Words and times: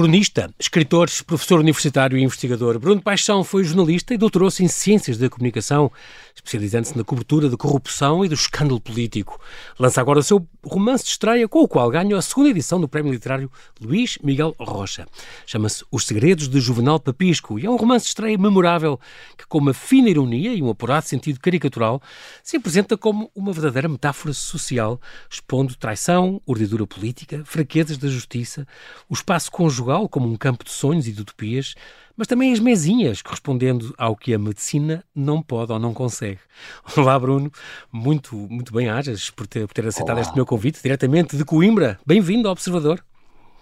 cronista, 0.00 0.50
escritor, 0.58 1.10
professor 1.26 1.60
universitário 1.60 2.16
e 2.16 2.22
investigador. 2.22 2.78
Bruno 2.78 3.02
Paixão 3.02 3.44
foi 3.44 3.64
jornalista 3.64 4.14
e 4.14 4.16
doutorou-se 4.16 4.64
em 4.64 4.66
Ciências 4.66 5.18
da 5.18 5.28
Comunicação, 5.28 5.92
especializando-se 6.34 6.96
na 6.96 7.04
cobertura 7.04 7.50
de 7.50 7.56
corrupção 7.58 8.24
e 8.24 8.28
do 8.28 8.34
escândalo 8.34 8.80
político. 8.80 9.38
Lança 9.78 10.00
agora 10.00 10.20
o 10.20 10.22
seu 10.22 10.48
romance 10.64 11.04
de 11.04 11.10
estreia, 11.10 11.46
com 11.46 11.58
o 11.58 11.68
qual 11.68 11.90
ganha 11.90 12.16
a 12.16 12.22
segunda 12.22 12.48
edição 12.48 12.80
do 12.80 12.88
Prémio 12.88 13.12
Literário 13.12 13.50
Luís 13.78 14.16
Miguel 14.24 14.56
Rocha. 14.58 15.06
Chama-se 15.44 15.84
Os 15.92 16.06
Segredos 16.06 16.48
de 16.48 16.58
Juvenal 16.60 16.98
Papisco 16.98 17.58
e 17.58 17.66
é 17.66 17.70
um 17.70 17.76
romance 17.76 18.04
de 18.04 18.08
estreia 18.08 18.38
memorável 18.38 18.98
que, 19.36 19.46
com 19.46 19.58
uma 19.58 19.74
fina 19.74 20.08
ironia 20.08 20.54
e 20.54 20.62
um 20.62 20.70
apurado 20.70 21.04
sentido 21.04 21.38
caricatural, 21.38 22.00
se 22.42 22.56
apresenta 22.56 22.96
como 22.96 23.30
uma 23.34 23.52
verdadeira 23.52 23.86
metáfora 23.86 24.32
social, 24.32 24.98
expondo 25.28 25.76
traição, 25.76 26.40
urdidura 26.46 26.86
política, 26.86 27.42
fraquezas 27.44 27.98
da 27.98 28.08
justiça, 28.08 28.66
o 29.06 29.12
espaço 29.12 29.50
conjugal 29.50 29.89
como 30.08 30.28
um 30.28 30.36
campo 30.36 30.64
de 30.64 30.70
sonhos 30.70 31.06
e 31.08 31.12
de 31.12 31.22
utopias, 31.22 31.74
mas 32.16 32.26
também 32.26 32.52
as 32.52 32.60
mesinhas, 32.60 33.22
correspondendo 33.22 33.94
ao 33.96 34.14
que 34.14 34.34
a 34.34 34.38
medicina 34.38 35.02
não 35.14 35.42
pode 35.42 35.72
ou 35.72 35.78
não 35.78 35.94
consegue. 35.94 36.38
Olá, 36.96 37.18
Bruno. 37.18 37.50
Muito, 37.90 38.36
muito 38.36 38.72
bem 38.72 38.88
ajas 38.88 39.30
por 39.30 39.46
ter, 39.46 39.66
por 39.66 39.74
ter 39.74 39.86
aceitado 39.86 40.16
Olá. 40.16 40.22
este 40.22 40.34
meu 40.34 40.44
convite, 40.44 40.82
diretamente 40.82 41.36
de 41.36 41.44
Coimbra. 41.44 41.98
Bem-vindo 42.06 42.46
ao 42.46 42.52
Observador. 42.52 43.02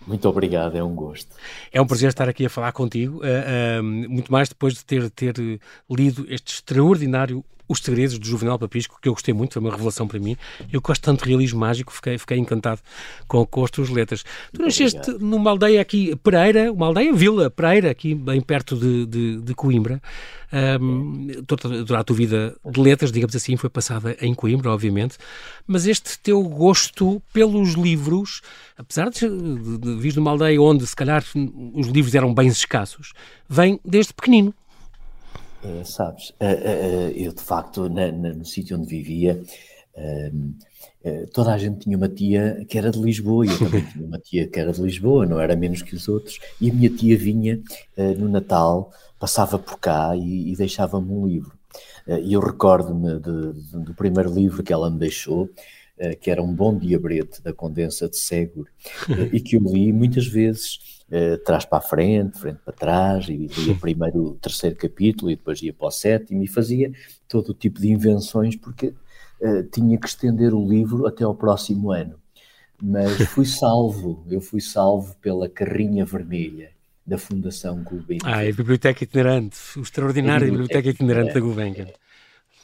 Muito 0.07 0.29
obrigado, 0.29 0.77
é 0.77 0.83
um 0.83 0.95
gosto. 0.95 1.35
É 1.73 1.81
um 1.81 1.87
prazer 1.87 2.09
estar 2.09 2.29
aqui 2.29 2.47
a 2.47 2.51
falar 2.51 2.73
contigo, 2.73 3.19
uh, 3.19 3.81
uh, 3.81 3.85
muito 3.85 4.33
mais 4.33 4.49
depois 4.49 4.75
de 4.75 4.85
ter, 4.85 5.11
ter 5.11 5.35
lido 5.91 6.27
este 6.29 6.55
extraordinário 6.55 7.45
os 7.69 7.81
Segredos 7.81 8.19
do 8.19 8.27
Juvenal 8.27 8.59
Papisco, 8.59 8.99
que 9.01 9.09
eu 9.09 9.13
gostei 9.13 9.35
muito, 9.35 9.55
foi 9.55 9.63
uma 9.63 9.71
revelação 9.71 10.09
para 10.09 10.19
mim. 10.19 10.37
Eu 10.73 10.81
gosto 10.81 11.03
tanto 11.03 11.25
de 11.25 11.29
realismo 11.29 11.61
mágico, 11.61 11.93
fiquei, 11.93 12.17
fiquei 12.17 12.39
encantado 12.39 12.81
com, 13.27 13.45
com 13.45 13.65
as 13.65 13.71
tuas 13.71 13.91
letras. 13.91 14.25
Tu 14.53 14.63
nasceste 14.63 15.13
numa 15.21 15.51
aldeia 15.51 15.81
aqui, 15.81 16.17
Pereira, 16.17 16.73
uma 16.73 16.87
aldeia, 16.87 17.13
Vila 17.13 17.51
Pereira, 17.51 17.91
aqui 17.91 18.15
bem 18.15 18.41
perto 18.41 18.77
de, 18.77 19.07
de, 19.07 19.41
de 19.41 19.55
Coimbra. 19.55 20.01
Um, 20.51 21.45
toda, 21.47 21.99
a 21.99 22.05
tua 22.05 22.17
vida 22.17 22.57
de 22.65 22.81
letras, 22.81 23.13
digamos 23.13 23.37
assim, 23.37 23.57
foi 23.57 23.69
passada 23.69 24.17
em 24.19 24.35
Coimbra, 24.35 24.71
obviamente, 24.73 25.19
mas 25.67 25.87
este 25.87 26.19
teu 26.19 26.43
gosto 26.43 27.23
pelos 27.35 27.75
livros, 27.75 28.41
apesar 28.77 29.11
de, 29.11 29.29
de, 29.29 29.79
de 29.79 29.97
vir 29.97 30.13
de 30.13 30.19
uma 30.19 30.31
aldeia 30.31 30.61
onde 30.61 30.87
se 30.87 30.97
calhar 30.97 31.23
os 31.75 31.87
livros 31.89 32.15
eram 32.15 32.33
bem 32.33 32.49
escassos, 32.49 33.13
vem 33.47 33.79
desde 33.85 34.15
pequenino. 34.15 34.55
É, 35.63 35.83
sabes, 35.85 36.31
uh, 36.31 36.35
uh, 36.45 37.11
eu 37.17 37.33
de 37.33 37.43
facto, 37.43 37.89
na, 37.89 38.13
na, 38.13 38.33
no 38.33 38.45
sítio 38.45 38.79
onde 38.79 38.87
vivia, 38.87 39.43
toda 41.33 41.53
a 41.53 41.59
gente 41.59 41.81
tinha 41.81 41.97
uma 41.97 42.09
tia 42.09 42.65
que 42.69 42.79
era 42.79 42.91
de 42.93 43.01
Lisboa 43.01 43.45
e 43.45 43.49
eu 43.49 43.59
também 43.59 43.85
tinha 43.85 44.07
uma 44.07 44.19
tia 44.19 44.47
que 44.47 44.61
era 44.61 44.73
de 44.73 44.81
Lisboa, 44.81 45.27
não 45.27 45.41
era 45.41 45.57
menos 45.57 45.83
que 45.83 45.97
os 45.97 46.09
outros, 46.09 46.39
e 46.61 46.71
a 46.71 46.73
minha 46.73 46.89
tia 46.89 47.19
vinha 47.19 47.61
no 48.17 48.29
Natal, 48.29 48.93
passava 49.19 49.59
por 49.59 49.81
cá 49.81 50.15
e, 50.15 50.53
e 50.53 50.57
deixava-me 50.57 51.11
um 51.11 51.27
livro. 51.27 51.59
E 52.23 52.33
eu 52.33 52.41
recordo-me 52.41 53.19
do 53.19 53.93
primeiro 53.97 54.33
livro 54.33 54.63
que 54.63 54.73
ela 54.73 54.89
me 54.89 55.01
deixou, 55.01 55.51
que 56.21 56.31
era 56.31 56.41
um 56.41 56.55
bom 56.55 56.79
diabrete 56.79 57.43
da 57.43 57.53
Condensa 57.53 58.09
de 58.09 58.17
Seguro, 58.17 58.71
e 59.33 59.41
que 59.41 59.57
eu 59.57 59.61
li 59.61 59.93
muitas 59.93 60.29
vezes 60.29 60.98
uh, 61.11 61.39
trás 61.45 61.65
para 61.65 61.79
a 61.79 61.81
frente, 61.81 62.39
frente 62.39 62.59
para 62.65 62.73
trás, 62.73 63.29
e 63.29 63.47
lia 63.47 63.75
primeiro 63.75 64.23
o 64.23 64.35
terceiro 64.35 64.77
capítulo 64.77 65.31
e 65.31 65.37
depois 65.37 65.63
ia 65.63 65.73
para 65.73 65.89
o 65.89 65.91
sétimo, 65.91 66.43
e 66.43 66.47
fazia 66.47 66.93
todo 67.29 67.51
o 67.51 67.55
tipo 67.55 67.81
de 67.81 67.91
invenções, 67.91 68.57
porque 68.57 68.89
uh, 69.41 69.63
tinha 69.73 69.99
que 69.99 70.07
estender 70.07 70.55
o 70.55 70.69
livro 70.69 71.07
até 71.07 71.25
ao 71.25 71.35
próximo 71.35 71.91
ano. 71.91 72.15
Mas 72.81 73.17
fui 73.29 73.45
salvo, 73.47 74.25
eu 74.31 74.41
fui 74.41 74.61
salvo 74.61 75.17
pela 75.17 75.49
carrinha 75.49 76.05
vermelha 76.05 76.71
da 77.07 77.17
Fundação 77.17 77.83
Gulbenkian. 77.83 78.29
Ah, 78.31 78.45
é 78.45 78.51
a 78.51 78.55
Biblioteca 78.55 79.03
Itinerante, 79.03 79.57
o 79.77 79.81
extraordinário 79.81 80.47
Biblioteca, 80.47 80.81
Biblioteca 80.81 81.05
Itinerante 81.05 81.35
da 81.35 81.41
Gulbenkian. 81.41 81.89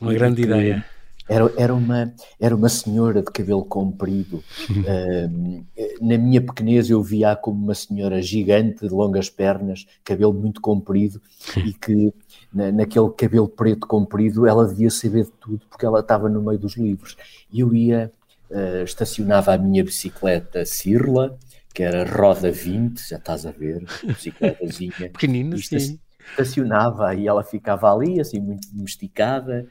Uma 0.01 0.13
grande 0.13 0.43
ideia. 0.43 0.85
Era, 1.27 1.51
era, 1.57 1.75
uma, 1.75 2.15
era 2.39 2.55
uma 2.55 2.69
senhora 2.69 3.23
de 3.23 3.31
cabelo 3.31 3.65
comprido. 3.65 4.45
Uh, 4.71 5.65
na 6.01 6.19
minha 6.19 6.41
pequenez 6.41 6.91
eu 6.91 7.03
via 7.03 7.35
como 7.35 7.65
uma 7.65 7.75
senhora 7.75 8.21
gigante, 8.21 8.87
de 8.87 8.93
longas 8.93 9.31
pernas, 9.31 9.87
cabelo 10.05 10.35
muito 10.35 10.61
comprido, 10.61 11.21
e 11.57 11.73
que 11.81 12.13
na, 12.53 12.71
naquele 12.71 13.09
cabelo 13.11 13.49
preto 13.49 13.87
comprido 13.87 14.47
ela 14.47 14.67
devia 14.67 14.91
saber 14.91 15.25
de 15.25 15.33
tudo, 15.33 15.63
porque 15.71 15.87
ela 15.87 16.01
estava 16.01 16.29
no 16.29 16.43
meio 16.43 16.59
dos 16.59 16.77
livros. 16.77 17.17
E 17.51 17.61
eu 17.61 17.75
ia, 17.75 18.13
uh, 18.51 18.85
estacionava 18.85 19.55
a 19.55 19.59
minha 19.59 19.83
bicicleta 19.83 20.67
Cirla, 20.67 21.39
que 21.73 21.83
era 21.83 22.05
roda 22.05 22.53
20, 22.53 23.09
já 23.09 23.17
estás 23.17 23.47
a 23.47 23.51
ver, 23.51 23.83
bicicletazinha. 24.05 25.09
Pequenina, 25.11 25.57
sim. 25.57 25.99
Estacionava 26.31 27.15
e 27.15 27.27
ela 27.27 27.43
ficava 27.43 27.93
ali, 27.93 28.21
assim, 28.21 28.41
muito 28.41 28.69
domesticada 28.73 29.67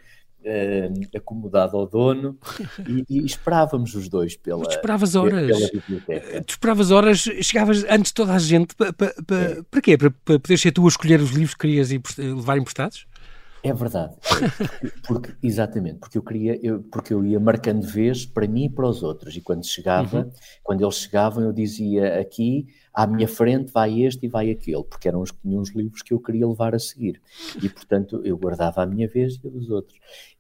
uh, 0.46 1.18
acomodado 1.18 1.78
ao 1.78 1.88
dono 1.88 2.38
e, 2.88 3.06
e, 3.10 3.26
esperávamos 3.26 3.96
os 3.96 4.10
dois 4.10 4.36
pela, 4.36 4.68
esperavas 4.68 5.16
horas. 5.16 5.46
pela 5.46 5.70
biblioteca. 5.72 6.44
Tu 6.44 6.52
esperavas 6.52 6.92
horas, 6.92 7.20
chegavas 7.20 7.84
antes 7.90 8.12
de 8.12 8.14
toda 8.14 8.34
a 8.34 8.40
gente, 8.40 8.76
para, 8.76 8.94
para, 8.94 9.14
é. 9.36 9.62
para 9.70 9.82
quê? 9.82 9.98
Para, 9.98 10.12
para 10.12 10.40
poder 10.40 10.58
ser 10.58 10.72
tu 10.72 10.86
a 10.86 10.88
escolher 10.88 11.20
os 11.22 11.32
livros 11.32 11.54
que 11.54 11.68
querias 11.68 11.90
levar 12.18 12.58
emprestados? 12.58 13.06
É 13.66 13.72
verdade, 13.72 14.14
porque, 14.22 14.94
porque, 15.08 15.34
exatamente, 15.42 16.00
porque 16.00 16.18
eu 16.18 16.22
queria, 16.22 16.60
eu, 16.62 16.84
porque 16.84 17.14
eu 17.14 17.26
ia 17.26 17.40
marcando 17.40 17.88
vez 17.88 18.26
para 18.26 18.46
mim 18.46 18.66
e 18.66 18.70
para 18.70 18.86
os 18.86 19.02
outros, 19.02 19.38
e 19.38 19.40
quando 19.40 19.66
chegava, 19.66 20.24
uhum. 20.24 20.32
quando 20.62 20.84
eles 20.84 20.96
chegavam, 20.96 21.42
eu 21.46 21.54
dizia 21.54 22.20
aqui, 22.20 22.68
à 22.94 23.08
minha 23.08 23.26
frente 23.26 23.72
vai 23.72 24.02
este 24.02 24.26
e 24.26 24.30
vai 24.30 24.52
aquele, 24.52 24.84
porque 24.84 25.08
eram 25.08 25.22
os 25.22 25.32
que 25.32 25.38
tinham 25.42 25.62
os 25.62 25.70
livros 25.70 26.02
que 26.02 26.14
eu 26.14 26.20
queria 26.20 26.46
levar 26.46 26.76
a 26.76 26.80
seguir, 26.80 27.22
e 27.62 27.70
portanto 27.70 28.22
eu 28.26 28.38
guardava 28.38 28.84
a 28.84 28.86
minha 28.86 29.08
vez 29.08 29.40
e 29.42 29.48
a 29.48 29.50
dos 29.50 29.70
outros. 29.70 29.98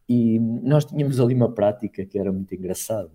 E 0.07 0.39
nós 0.39 0.85
tínhamos 0.85 1.19
ali 1.19 1.33
uma 1.33 1.51
prática 1.51 2.05
que 2.05 2.19
era 2.19 2.31
muito 2.31 2.53
engraçada. 2.53 3.11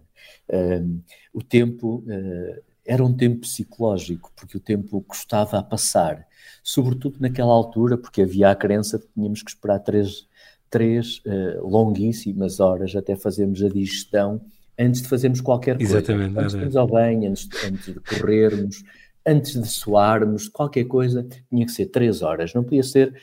Um, 0.52 1.00
o 1.32 1.42
tempo 1.42 2.04
uh, 2.06 2.62
era 2.84 3.04
um 3.04 3.12
tempo 3.12 3.40
psicológico, 3.40 4.32
porque 4.34 4.56
o 4.56 4.60
tempo 4.60 5.00
custava 5.02 5.58
a 5.58 5.62
passar, 5.62 6.26
sobretudo 6.62 7.18
naquela 7.20 7.52
altura, 7.52 7.98
porque 7.98 8.22
havia 8.22 8.50
a 8.50 8.56
crença 8.56 8.98
de 8.98 9.04
que 9.06 9.12
tínhamos 9.12 9.42
que 9.42 9.50
esperar 9.50 9.78
três, 9.80 10.26
três 10.70 11.18
uh, 11.18 11.66
longuíssimas 11.66 12.60
horas 12.60 12.96
até 12.96 13.14
fazermos 13.14 13.62
a 13.62 13.68
digestão 13.68 14.40
antes 14.78 15.02
de 15.02 15.08
fazermos 15.08 15.40
qualquer 15.40 15.76
coisa. 15.76 15.98
Exatamente. 15.98 16.38
Antes 16.38 16.52
de 16.52 16.58
irmos 16.58 16.76
ao 16.76 16.86
banho, 16.86 17.30
antes 17.30 17.48
antes 17.64 17.94
de 17.94 18.00
corrermos, 18.00 18.82
antes 19.26 19.52
de 19.60 19.68
suarmos, 19.68 20.48
qualquer 20.48 20.84
coisa, 20.84 21.26
tinha 21.50 21.66
que 21.66 21.72
ser 21.72 21.86
três 21.86 22.22
horas. 22.22 22.54
Não 22.54 22.64
podia 22.64 22.82
ser 22.82 23.14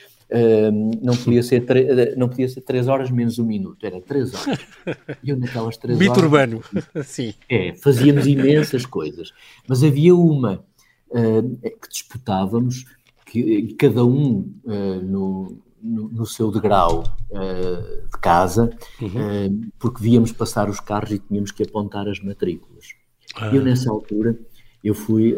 não, 1.01 1.15
podia 1.15 1.43
ser 1.43 1.63
não 2.17 2.27
podia 2.27 2.49
ser 2.49 2.61
3 2.61 2.87
horas 2.87 3.11
menos 3.11 3.37
um 3.37 3.45
minuto, 3.45 3.85
era 3.85 4.01
3 4.01 4.33
horas. 4.33 4.59
E 5.23 5.29
eu 5.29 5.37
naquelas 5.37 5.77
3 5.77 5.97
Mito 5.97 6.11
horas. 6.11 6.23
urbano, 6.23 6.63
sim. 7.03 7.33
É, 7.49 7.73
fazíamos 7.75 8.25
imensas 8.25 8.85
coisas. 8.85 9.31
Mas 9.67 9.83
havia 9.83 10.15
uma 10.15 10.63
uh, 11.09 11.71
que 11.79 11.89
disputávamos, 11.89 12.85
que 13.25 13.73
cada 13.77 14.05
um 14.05 14.53
uh, 14.63 15.01
no, 15.03 15.57
no, 15.81 16.09
no, 16.09 16.25
seu 16.25 16.51
degrau 16.51 17.03
uh, 17.29 18.07
de 18.09 18.19
casa, 18.21 18.69
uhum. 19.01 19.69
porque 19.79 20.01
víamos 20.01 20.31
passar 20.31 20.69
os 20.69 20.79
carros 20.79 21.11
e 21.11 21.19
tínhamos 21.19 21.51
que 21.51 21.63
apontar 21.63 22.07
as 22.07 22.19
matrículas. 22.19 22.93
Ah. 23.35 23.53
Eu, 23.53 23.63
nessa 23.63 23.91
altura, 23.91 24.37
eu 24.83 24.93
fui, 24.93 25.35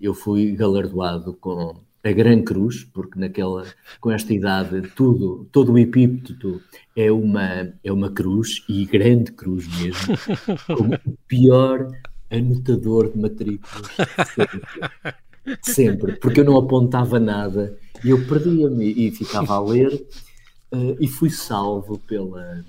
eu 0.00 0.14
fui 0.14 0.52
galardoado 0.52 1.34
com 1.34 1.74
a 2.04 2.10
Gran 2.10 2.42
Cruz, 2.42 2.84
porque 2.84 3.18
naquela, 3.18 3.64
com 4.00 4.10
esta 4.10 4.34
idade, 4.34 4.82
tudo, 4.96 5.48
todo 5.52 5.72
o 5.72 5.78
epípeto 5.78 6.60
é 6.96 7.12
uma, 7.12 7.72
é 7.82 7.92
uma 7.92 8.10
cruz, 8.10 8.64
e 8.68 8.84
grande 8.84 9.32
cruz 9.32 9.66
mesmo, 9.80 10.14
como 10.66 10.94
o 10.94 11.16
pior 11.28 11.90
anotador 12.30 13.12
de 13.12 13.18
matrículas 13.18 13.90
sempre. 14.34 14.62
sempre, 15.62 16.16
porque 16.16 16.40
eu 16.40 16.44
não 16.44 16.56
apontava 16.56 17.20
nada, 17.20 17.78
e 18.04 18.10
eu 18.10 18.26
perdia-me 18.26 18.90
e 18.90 19.10
ficava 19.12 19.54
a 19.54 19.60
ler, 19.60 19.92
uh, 20.72 20.96
e 20.98 21.06
fui 21.06 21.30
salvo 21.30 21.98
pela, 21.98 22.64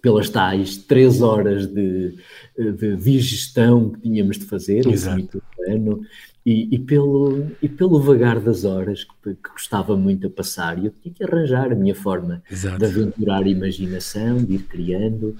pelas 0.00 0.30
tais 0.30 0.76
três 0.76 1.20
horas 1.20 1.66
de, 1.66 2.16
de 2.56 2.96
digestão 2.96 3.90
que 3.90 4.00
tínhamos 4.02 4.38
de 4.38 4.44
fazer, 4.44 4.86
Exato. 4.86 5.42
ano, 5.66 6.02
e, 6.44 6.74
e, 6.74 6.78
pelo, 6.78 7.46
e 7.62 7.68
pelo 7.68 8.00
vagar 8.00 8.40
das 8.40 8.64
horas 8.64 9.04
que, 9.04 9.34
que 9.34 9.50
gostava 9.50 9.96
muito 9.96 10.26
a 10.26 10.30
passar, 10.30 10.84
eu 10.84 10.90
tinha 10.90 11.14
que 11.14 11.22
arranjar 11.22 11.70
a 11.70 11.74
minha 11.76 11.94
forma 11.94 12.42
Exato. 12.50 12.78
de 12.78 12.84
aventurar 12.84 13.44
a 13.44 13.48
imaginação, 13.48 14.44
de 14.44 14.54
ir 14.54 14.62
criando, 14.64 15.36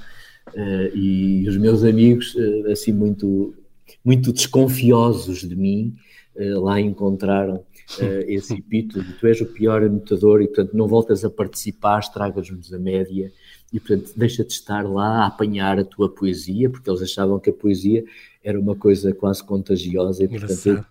uh, 0.54 0.96
e 0.96 1.44
os 1.48 1.56
meus 1.56 1.82
amigos, 1.82 2.34
uh, 2.36 2.70
assim, 2.70 2.92
muito, 2.92 3.52
muito 4.04 4.32
desconfiosos 4.32 5.40
de 5.40 5.56
mim, 5.56 5.92
uh, 6.36 6.60
lá 6.60 6.80
encontraram 6.80 7.64
esse 8.28 8.54
epíteto 8.54 9.02
de 9.02 9.12
tu 9.14 9.26
és 9.26 9.40
o 9.40 9.46
pior 9.46 9.82
anotador 9.82 10.40
e, 10.40 10.46
portanto, 10.46 10.76
não 10.76 10.86
voltas 10.86 11.24
a 11.24 11.30
participar, 11.30 11.98
estragas-nos 11.98 12.72
a 12.72 12.78
média, 12.78 13.32
e, 13.72 13.80
portanto, 13.80 14.12
deixa 14.14 14.44
de 14.44 14.52
estar 14.52 14.88
lá 14.88 15.24
a 15.24 15.26
apanhar 15.26 15.80
a 15.80 15.84
tua 15.84 16.08
poesia, 16.08 16.70
porque 16.70 16.88
eles 16.88 17.02
achavam 17.02 17.40
que 17.40 17.50
a 17.50 17.52
poesia 17.52 18.04
era 18.44 18.58
uma 18.58 18.76
coisa 18.76 19.12
quase 19.12 19.42
contagiosa, 19.42 20.22
e, 20.22 20.28
portanto, 20.28 20.86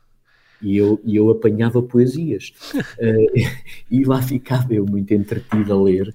e 0.61 0.77
eu, 0.77 0.99
e 1.03 1.15
eu 1.15 1.29
apanhava 1.29 1.81
poesias. 1.81 2.53
uh, 2.73 3.31
e 3.89 4.03
lá 4.03 4.21
ficava 4.21 4.73
eu 4.73 4.85
muito 4.85 5.13
entretido 5.13 5.73
a 5.73 5.81
ler. 5.81 6.13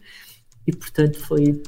E, 0.66 0.72
portanto, 0.74 1.18
foi, 1.18 1.62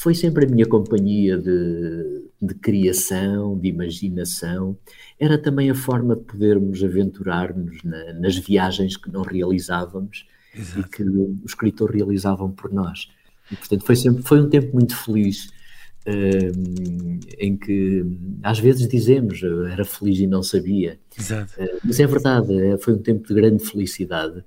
foi 0.00 0.14
sempre 0.14 0.44
a 0.44 0.48
minha 0.48 0.66
companhia 0.66 1.38
de, 1.38 2.24
de 2.42 2.54
criação, 2.54 3.58
de 3.58 3.68
imaginação. 3.68 4.76
Era 5.18 5.38
também 5.38 5.70
a 5.70 5.74
forma 5.74 6.16
de 6.16 6.22
podermos 6.22 6.82
aventurar-nos 6.82 7.82
na, 7.84 8.12
nas 8.14 8.36
viagens 8.36 8.96
que 8.96 9.10
não 9.10 9.22
realizávamos 9.22 10.26
Exato. 10.54 10.80
e 10.80 10.84
que 10.84 11.02
o 11.02 11.36
escritor 11.44 11.90
realizavam 11.90 12.50
por 12.50 12.72
nós. 12.72 13.08
E, 13.50 13.56
portanto, 13.56 13.84
foi 13.84 13.96
sempre 13.96 14.22
foi 14.22 14.40
um 14.40 14.48
tempo 14.48 14.74
muito 14.74 14.96
feliz. 14.96 15.48
Uh, 16.06 17.18
em 17.36 17.56
que 17.56 18.04
às 18.42 18.60
vezes 18.60 18.86
dizemos 18.86 19.42
era 19.42 19.84
feliz 19.84 20.20
e 20.20 20.26
não 20.26 20.42
sabia. 20.42 20.98
Exato. 21.18 21.52
Uh, 21.60 21.80
mas 21.84 21.98
é 21.98 22.06
verdade, 22.06 22.48
foi 22.80 22.94
um 22.94 23.02
tempo 23.02 23.26
de 23.26 23.34
grande 23.34 23.64
felicidade, 23.64 24.44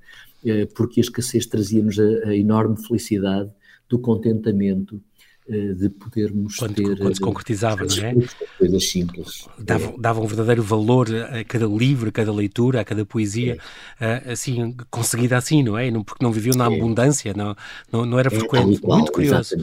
porque 0.73 1.01
a 1.01 1.03
escassez 1.03 1.45
trazia-nos 1.45 2.00
a, 2.00 2.29
a, 2.29 2.35
enorme 2.35 2.81
felicidade 2.81 3.51
do 3.89 4.00
contentamento 4.00 4.95
eh, 4.95 5.08
de 5.50 5.90
podermos 5.90 6.56
quando, 6.56 6.75
ter. 6.75 6.98
Quando 6.98 7.16
se 7.16 7.22
concretizava, 7.22 7.84
não 7.86 8.06
é? 8.06 8.16
Coisas 8.57 8.90
simples. 8.90 9.48
Dava, 9.57 9.86
é. 9.86 9.94
dava 9.98 10.22
um 10.22 10.28
verdadeiro 10.28 10.62
valor 10.62 11.07
a 11.31 11.44
cada 11.44 11.66
livro, 11.66 12.10
a 12.10 12.12
cada 12.12 12.31
leitura, 12.31 12.81
a 12.81 12.86
cada 12.86 13.06
poesia, 13.06 13.57
é. 14.00 14.31
assim, 14.31 14.75
conseguida 14.92 15.38
assim, 15.38 15.63
não 15.63 15.78
é? 15.78 15.92
Porque 16.04 16.24
não 16.24 16.31
viviam 16.31 16.56
na 16.56 16.68
abundância, 16.68 17.34
não, 17.36 17.56
não, 17.92 18.06
não 18.06 18.19
era 18.19 18.28
é, 18.28 18.38
frequente. 18.38 18.78
Igual, 18.78 19.00
muito 19.00 19.12
curioso. 19.12 19.56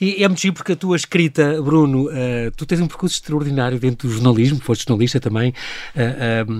E 0.00 0.22
é 0.22 0.28
muito 0.28 0.40
giro 0.40 0.54
porque 0.54 0.72
a 0.72 0.76
tua 0.76 0.96
escrita, 0.96 1.60
Bruno, 1.60 2.06
uh, 2.06 2.50
tu 2.56 2.64
tens 2.64 2.80
um 2.80 2.86
percurso 2.86 3.16
extraordinário 3.16 3.78
dentro 3.78 4.08
do 4.08 4.14
jornalismo, 4.14 4.60
foste 4.60 4.86
jornalista 4.86 5.18
também, 5.18 5.52
uh, 5.96 6.52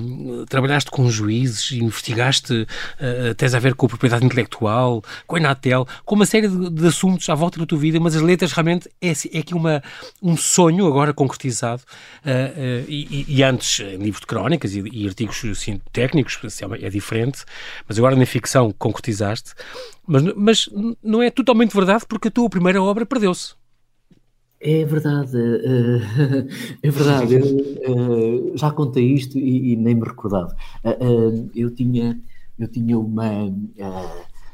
uh, 0.43 0.47
trabalhaste 0.47 0.91
com 0.91 1.09
juízes, 1.09 1.71
investigaste, 1.73 2.53
uh, 2.53 3.35
tens 3.37 3.55
a 3.55 3.59
ver 3.59 3.75
com 3.75 3.87
a 3.87 3.89
propriedade 3.89 4.25
intelectual, 4.25 5.03
com 5.27 5.37
a 5.37 5.39
Inatel, 5.39 5.87
com 6.05 6.15
uma 6.15 6.27
série 6.27 6.49
de, 6.49 6.71
de 6.71 6.87
assuntos 6.87 7.29
à 7.29 7.35
volta 7.35 7.59
da 7.59 7.67
tua 7.67 7.79
vida, 7.79 8.01
mas 8.01 8.17
as 8.17 8.23
letras 8.23 8.53
realmente 8.53 8.64
é, 8.71 9.09
é 9.09 9.39
aqui 9.39 9.55
uma, 9.55 9.83
um 10.23 10.37
sonho 10.37 10.87
agora 10.87 11.13
concretizado 11.13 11.83
uh, 11.83 12.29
uh, 12.29 12.85
e, 12.89 13.25
e, 13.29 13.43
antes 13.43 13.81
em 13.81 13.97
livros 13.97 14.21
de 14.21 14.27
crónicas 14.27 14.75
e, 14.75 14.83
e 14.93 15.07
artigos 15.07 15.45
assim, 15.45 15.81
técnicos 15.93 16.39
é, 16.81 16.91
diferente, 16.91 17.45
mas 17.89 17.99
agora 17.99 18.17
na 18.17 18.27
ficção 18.27 18.73
concretizaste, 18.73 19.55
mas, 20.07 20.23
mas 20.35 20.69
não 21.03 21.23
é 21.23 21.31
totalmente 21.31 21.75
verdade 21.75 22.05
porque 22.09 22.29
a 22.29 22.31
tua 22.31 22.49
primeira 22.49 22.83
obra 22.83 23.07
perdeu-se. 23.07 23.55
É 24.67 24.83
verdade, 24.83 25.37
uh, 25.37 26.01
é 26.83 26.91
verdade. 26.91 27.35
Eu 27.35 28.53
uh, 28.53 28.57
já 28.57 28.71
contei 28.71 29.13
isto 29.13 29.39
e, 29.39 29.77
nem 29.77 29.95
me 29.95 30.07
recordava. 30.07 30.57
Uh, 30.83 31.51
eu 31.55 31.71
tinha, 31.71 32.19
eu 32.59 32.67
tinha 32.67 32.99
uma, 32.99 33.31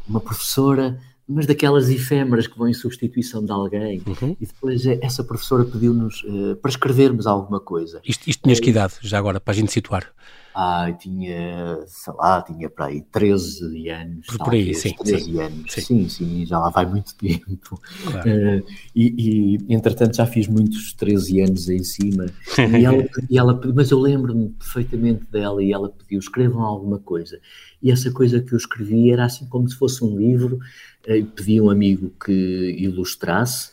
uma 0.08 0.20
professora 0.20 0.98
mas 1.30 1.46
daquelas 1.46 1.88
efêmeras 1.88 2.46
que 2.46 2.58
vão 2.58 2.68
em 2.68 2.74
substituição 2.74 3.44
de 3.44 3.52
alguém. 3.52 4.02
Uhum. 4.06 4.36
E 4.40 4.46
depois 4.46 4.84
eh, 4.84 4.98
essa 5.00 5.22
professora 5.22 5.64
pediu-nos 5.64 6.24
uh, 6.24 6.56
para 6.56 6.70
escrevermos 6.70 7.26
alguma 7.26 7.60
coisa. 7.60 8.00
Isto, 8.04 8.28
isto 8.28 8.42
tinhas 8.42 8.58
que 8.58 8.70
idade, 8.70 8.94
já 9.00 9.18
agora, 9.18 9.40
para 9.40 9.52
a 9.52 9.56
gente 9.56 9.72
situar? 9.72 10.12
Ah, 10.54 10.92
tinha, 10.92 11.78
sei 11.86 12.12
lá, 12.14 12.42
tinha 12.42 12.68
para 12.68 12.86
aí 12.86 13.02
13 13.02 13.88
anos. 13.88 14.26
Por, 14.26 14.38
por 14.38 14.52
aí, 14.52 14.74
sim. 14.74 14.94
13 14.94 15.24
sim, 15.24 15.40
anos, 15.40 15.72
sim. 15.72 15.80
sim, 15.80 16.08
sim, 16.08 16.46
já 16.46 16.58
lá 16.58 16.70
vai 16.70 16.86
muito 16.86 17.14
tempo. 17.16 17.80
Claro. 18.04 18.30
Uh, 18.30 18.66
e, 18.94 19.56
e, 19.68 19.74
entretanto, 19.74 20.16
já 20.16 20.26
fiz 20.26 20.48
muitos 20.48 20.92
13 20.94 21.40
anos 21.42 21.68
em 21.68 21.84
cima. 21.84 22.26
e 22.58 22.84
ela, 22.84 23.08
e 23.30 23.38
ela, 23.38 23.60
mas 23.74 23.90
eu 23.90 23.98
lembro-me 23.98 24.50
perfeitamente 24.50 25.24
dela 25.30 25.62
e 25.62 25.72
ela 25.72 25.88
pediu: 25.88 26.18
escrevam 26.18 26.62
alguma 26.62 26.98
coisa. 26.98 27.40
E 27.82 27.90
essa 27.90 28.10
coisa 28.10 28.40
que 28.40 28.52
eu 28.52 28.58
escrevi 28.58 29.10
era 29.10 29.24
assim 29.24 29.46
como 29.46 29.68
se 29.68 29.76
fosse 29.76 30.04
um 30.04 30.18
livro 30.18 30.58
eh, 31.06 31.22
pedi 31.34 31.60
um 31.60 31.70
amigo 31.70 32.12
que 32.22 32.32
ilustrasse, 32.78 33.70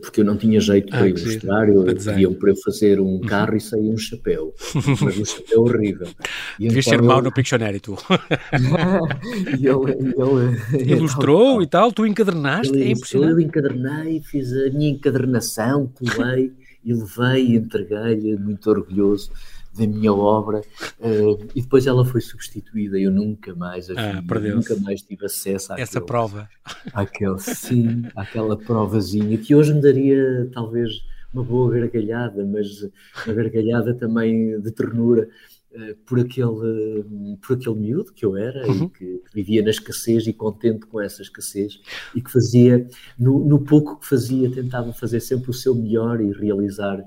porque 0.00 0.22
eu 0.22 0.24
não 0.24 0.36
tinha 0.36 0.58
jeito 0.58 0.94
ah, 0.94 0.98
para 0.98 1.08
ilustrar, 1.08 1.68
eu, 1.68 1.84
pediam 1.84 2.32
para 2.32 2.50
eu 2.50 2.56
fazer 2.56 2.98
um 2.98 3.04
uhum. 3.04 3.20
carro 3.20 3.56
e 3.56 3.60
sair 3.60 3.90
um 3.90 3.98
chapéu, 3.98 4.54
mas 5.02 5.18
um 5.18 5.24
chapéu 5.24 5.60
horrível. 5.62 6.08
E 6.58 6.68
Devias 6.68 6.86
então, 6.86 6.98
ser 6.98 7.04
mau 7.04 7.20
no 7.20 7.30
Pictionary, 7.30 7.78
tu. 7.80 7.96
e 9.58 9.66
ele, 9.66 10.82
ele 10.82 10.92
Ilustrou 10.96 11.60
e 11.62 11.66
tal, 11.66 11.92
tu 11.92 12.06
encadernaste, 12.06 12.74
é 12.80 12.90
impressionante. 12.90 13.32
Eu 13.32 13.40
encadernei, 13.40 14.22
fiz 14.22 14.50
a 14.52 14.70
minha 14.70 14.90
encadernação, 14.90 15.92
colei 15.94 16.52
e 16.82 16.94
levei 16.94 17.46
e 17.46 17.56
entreguei-lhe, 17.56 18.36
muito 18.36 18.70
orgulhoso 18.70 19.30
da 19.76 19.86
minha 19.86 20.12
obra 20.12 20.60
uh, 21.00 21.48
e 21.54 21.60
depois 21.60 21.86
ela 21.86 22.04
foi 22.04 22.20
substituída 22.20 22.98
eu 22.98 23.10
nunca 23.10 23.54
mais 23.54 23.88
ah, 23.90 24.22
nunca 24.54 24.76
mais 24.76 25.02
tive 25.02 25.26
acesso 25.26 25.72
a 25.72 25.80
essa 25.80 26.00
prova 26.00 26.48
àquele, 26.92 27.38
sim, 27.38 28.04
àquela 28.14 28.56
provazinha 28.56 29.36
que 29.38 29.54
hoje 29.54 29.74
me 29.74 29.80
daria 29.80 30.48
talvez 30.52 30.90
uma 31.32 31.44
boa 31.44 31.72
gargalhada 31.72 32.44
mas 32.44 32.82
uma 33.26 33.34
gargalhada 33.34 33.94
também 33.94 34.60
de 34.60 34.70
ternura 34.72 35.28
uh, 35.72 35.96
por 36.06 36.20
aquele 36.20 37.36
por 37.40 37.56
aquele 37.56 37.76
miúdo 37.76 38.12
que 38.12 38.24
eu 38.24 38.36
era 38.36 38.66
uhum. 38.66 38.84
e 38.84 38.88
que, 38.90 39.18
que, 39.18 39.34
vivia 39.34 39.62
na 39.62 39.70
escassez 39.70 40.26
e 40.26 40.32
contente 40.32 40.86
com 40.86 41.00
essa 41.00 41.22
escassez 41.22 41.80
e 42.14 42.22
que 42.22 42.30
fazia 42.30 42.88
no, 43.18 43.44
no 43.44 43.60
pouco 43.60 44.00
que 44.00 44.06
fazia 44.06 44.50
tentava 44.50 44.92
fazer 44.92 45.20
sempre 45.20 45.50
o 45.50 45.54
seu 45.54 45.74
melhor 45.74 46.20
e 46.20 46.32
realizar 46.32 47.04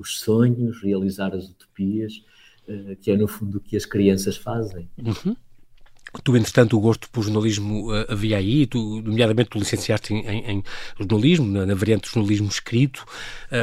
os 0.00 0.20
sonhos, 0.20 0.82
realizar 0.82 1.34
as 1.34 1.48
utopias, 1.48 2.22
uh, 2.68 2.96
que 2.96 3.10
é 3.10 3.16
no 3.16 3.28
fundo 3.28 3.58
o 3.58 3.60
que 3.60 3.76
as 3.76 3.84
crianças 3.84 4.36
fazem. 4.36 4.88
Uhum. 4.98 5.36
Tu, 6.24 6.36
entretanto, 6.36 6.76
o 6.76 6.80
gosto 6.80 7.08
por 7.10 7.22
jornalismo 7.22 7.92
uh, 7.92 8.04
havia 8.08 8.36
aí, 8.36 8.66
tu, 8.66 9.00
nomeadamente, 9.00 9.50
tu 9.50 9.58
licenciaste 9.58 10.12
em, 10.12 10.26
em, 10.26 10.50
em 10.50 10.64
jornalismo, 10.98 11.46
na, 11.46 11.64
na, 11.64 11.74
variante 11.74 12.08
de 12.08 12.14
jornalismo 12.14 12.48
escrito, 12.48 13.04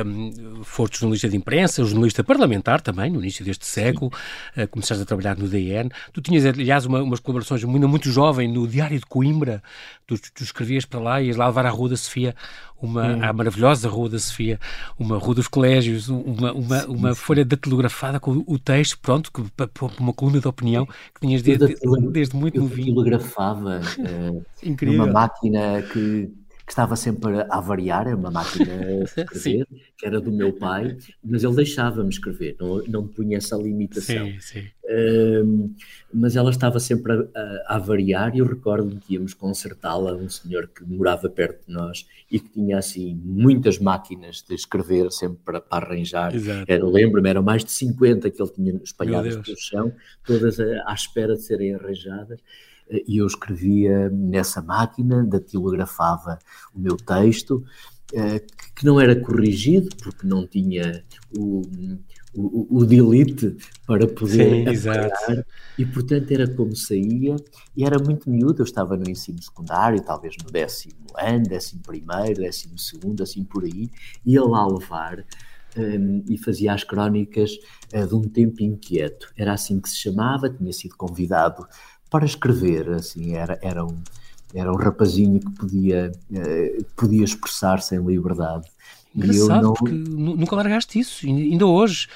um, 0.06 0.64
foste 0.64 0.98
jornalista 0.98 1.28
de 1.28 1.36
imprensa, 1.36 1.84
jornalista 1.84 2.24
parlamentar 2.24 2.80
também, 2.80 3.12
no 3.12 3.20
início 3.20 3.44
deste 3.44 3.66
século, 3.66 4.14
uh, 4.56 4.66
começaste 4.70 5.04
a 5.04 5.06
trabalhar 5.06 5.38
no 5.38 5.50
DN. 5.50 5.90
Tu 6.14 6.22
tinhas, 6.22 6.46
aliás, 6.46 6.86
uma, 6.86 7.04
umas 7.04 7.20
colaborações 7.20 7.66
muito, 7.66 7.88
muito 7.90 8.10
jovem 8.10 8.48
no 8.48 8.66
Diário 8.66 8.98
de 8.98 9.06
Coimbra, 9.06 9.62
tu, 10.06 10.16
tu 10.34 10.42
escrevias 10.42 10.86
para 10.86 11.02
lá 11.02 11.22
e 11.22 11.28
ias 11.28 11.36
lá 11.36 11.48
levar 11.48 11.66
à 11.66 11.70
Rua 11.70 11.90
da 11.90 11.98
Sofia 11.98 12.34
uma, 12.82 13.08
hum. 13.08 13.24
a 13.24 13.34
maravilhosa 13.34 13.90
Rua 13.90 14.10
da 14.10 14.20
Sofia, 14.20 14.60
uma 15.00 15.18
Rua 15.18 15.36
dos 15.36 15.48
Colégios, 15.48 16.10
uma, 16.10 16.52
uma, 16.54 16.86
uma 16.86 17.16
folha 17.16 17.44
datilografada 17.44 18.20
com 18.20 18.44
o 18.46 18.60
texto, 18.60 19.00
pronto, 19.00 19.32
que, 19.32 19.44
uma 20.00 20.14
coluna 20.14 20.40
de 20.40 20.48
opinião 20.48 20.86
que 20.86 21.22
tinhas 21.22 21.42
desde, 21.42 21.76
desde 22.12 22.36
muito 22.36 22.60
novinho. 22.60 22.96
datilografava 22.96 23.82
uh, 24.00 24.46
numa 24.86 25.08
máquina 25.08 25.82
que 25.82 26.32
que 26.68 26.74
estava 26.74 26.98
sempre 26.98 27.46
a 27.50 27.62
variar, 27.62 28.10
é 28.10 28.14
uma 28.14 28.30
máquina 28.30 28.66
de 28.66 29.04
escrever, 29.24 29.66
que 29.98 30.06
era 30.06 30.20
do 30.20 30.34
meu 30.34 30.52
pai, 30.52 30.98
mas 31.24 31.42
ele 31.42 31.56
deixava-me 31.56 32.10
escrever, 32.10 32.58
não, 32.60 32.84
não 32.90 33.08
punha 33.08 33.38
essa 33.38 33.56
limitação. 33.56 34.28
Sim, 34.32 34.40
sim. 34.42 34.66
Um, 34.90 35.74
mas 36.14 36.36
ela 36.36 36.50
estava 36.50 36.78
sempre 36.82 37.14
a, 37.14 37.76
a, 37.76 37.78
variar 37.78 38.36
e 38.36 38.40
eu 38.40 38.46
recordo 38.46 39.00
que 39.00 39.14
íamos 39.14 39.34
consertá-la, 39.34 40.14
um 40.14 40.28
senhor 40.28 40.68
que 40.68 40.84
morava 40.84 41.30
perto 41.30 41.68
de 41.68 41.74
nós 41.74 42.06
e 42.30 42.38
que 42.38 42.50
tinha 42.50 42.78
assim 42.78 43.18
muitas 43.24 43.80
máquinas 43.80 44.44
de 44.46 44.54
escrever 44.54 45.10
sempre 45.12 45.40
para, 45.46 45.62
para 45.62 45.86
arranjar. 45.86 46.34
Lembro-me, 46.84 47.30
eram 47.30 47.44
mais 47.44 47.64
de 47.64 47.72
50 47.72 48.30
que 48.30 48.42
ele 48.42 48.52
tinha 48.52 48.74
espalhadas 48.84 49.38
pelo 49.38 49.58
chão, 49.58 49.94
todas 50.26 50.60
à 50.60 50.94
espera 50.94 51.34
de 51.36 51.44
serem 51.44 51.76
arranjadas 51.76 52.42
e 52.90 53.18
eu 53.18 53.28
escrevia 53.28 54.10
nessa 54.10 54.62
máquina, 54.62 55.26
datilografava 55.26 56.40
o 56.74 56.80
meu 56.80 56.96
texto, 56.98 57.64
eh, 58.14 58.40
que 58.76 58.86
não 58.86 59.00
era 59.00 59.20
corrigido, 59.20 59.90
porque 60.02 60.26
não 60.26 60.48
tinha 60.48 61.04
o, 61.38 61.62
o, 62.34 62.80
o 62.80 62.86
delete 62.86 63.58
para 63.86 64.08
poder 64.08 64.78
Sim, 64.78 64.90
apagar, 64.90 65.46
e 65.78 65.86
portanto 65.86 66.32
era 66.32 66.48
como 66.48 66.76
saía, 66.76 67.36
e 67.76 67.84
era 67.84 67.98
muito 68.00 68.30
miúdo, 68.30 68.62
eu 68.62 68.66
estava 68.66 68.96
no 68.96 69.10
ensino 69.10 69.42
secundário, 69.42 70.02
talvez 70.02 70.36
no 70.44 70.50
décimo 70.50 71.08
ano, 71.18 71.44
décimo 71.44 71.82
primeiro, 71.82 72.42
décimo 72.42 72.78
segundo, 72.78 73.24
assim 73.24 73.44
por 73.44 73.66
aí, 73.66 73.90
ia 74.26 74.44
lá 74.44 74.66
levar 74.66 75.26
um, 75.76 76.24
e 76.30 76.38
fazia 76.38 76.74
as 76.74 76.84
crónicas 76.84 77.52
uh, 77.94 78.08
de 78.08 78.16
um 78.16 78.22
tempo 78.22 78.64
inquieto, 78.64 79.34
era 79.36 79.54
assim 79.54 79.82
que 79.82 79.90
se 79.90 79.98
chamava, 79.98 80.50
tinha 80.50 80.72
sido 80.72 80.96
convidado 80.96 81.68
para 82.10 82.26
escrever, 82.26 82.90
assim, 82.90 83.36
era, 83.36 83.60
era, 83.62 83.86
um, 83.86 83.98
era 84.54 84.72
um 84.72 84.76
rapazinho 84.76 85.40
que 85.40 85.52
podia, 85.52 86.12
uh, 86.32 86.84
podia 86.96 87.24
expressar-se 87.24 87.96
em 87.96 88.06
liberdade. 88.06 88.68
Engraçado, 89.16 89.64
não... 89.64 89.74
porque 89.74 89.94
nunca 89.94 90.56
largaste 90.56 91.00
isso, 91.00 91.26
ainda 91.26 91.66
hoje. 91.66 92.08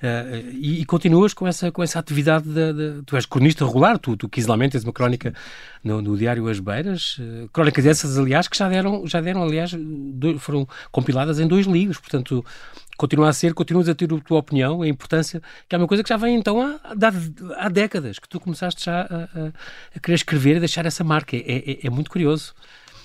Uh, 0.00 0.48
e, 0.52 0.80
e, 0.80 0.84
continuas 0.86 1.34
com 1.34 1.46
essa, 1.46 1.70
com 1.70 1.82
essa 1.82 1.98
atividade, 1.98 2.48
de, 2.48 2.72
de, 2.72 3.02
tu 3.02 3.16
és 3.16 3.26
cronista 3.26 3.66
regular, 3.66 3.98
tu, 3.98 4.16
tu 4.16 4.30
quinzenalmente 4.30 4.72
tens 4.72 4.82
uma 4.82 4.94
crónica 4.94 5.34
no, 5.84 6.00
no 6.00 6.16
Diário 6.16 6.48
As 6.48 6.58
Beiras, 6.58 7.18
uh, 7.18 7.50
crónicas 7.52 7.84
essas, 7.84 8.16
aliás, 8.16 8.48
que 8.48 8.56
já 8.56 8.66
deram, 8.66 9.06
já 9.06 9.20
deram 9.20 9.42
aliás, 9.42 9.74
dois, 9.78 10.40
foram 10.40 10.66
compiladas 10.90 11.38
em 11.38 11.46
dois 11.46 11.66
livros, 11.66 11.98
portanto, 11.98 12.42
continua 12.96 13.28
a 13.28 13.32
ser, 13.34 13.52
continuas 13.52 13.90
a 13.90 13.94
ter 13.94 14.10
a 14.10 14.20
tua 14.20 14.38
opinião, 14.38 14.80
a 14.80 14.88
importância, 14.88 15.42
que 15.68 15.74
é 15.74 15.78
uma 15.78 15.86
coisa 15.86 16.02
que 16.02 16.08
já 16.08 16.16
vem 16.16 16.34
então 16.34 16.62
há, 16.62 16.80
há, 16.82 17.66
há 17.66 17.68
décadas, 17.68 18.18
que 18.18 18.28
tu 18.28 18.40
começaste 18.40 18.82
já 18.82 19.02
a, 19.02 19.38
a, 19.38 19.52
a, 19.96 20.00
querer 20.00 20.14
escrever 20.14 20.56
e 20.56 20.60
deixar 20.60 20.86
essa 20.86 21.04
marca, 21.04 21.36
é, 21.36 21.40
é, 21.40 21.86
é 21.86 21.90
muito 21.90 22.10
curioso. 22.10 22.54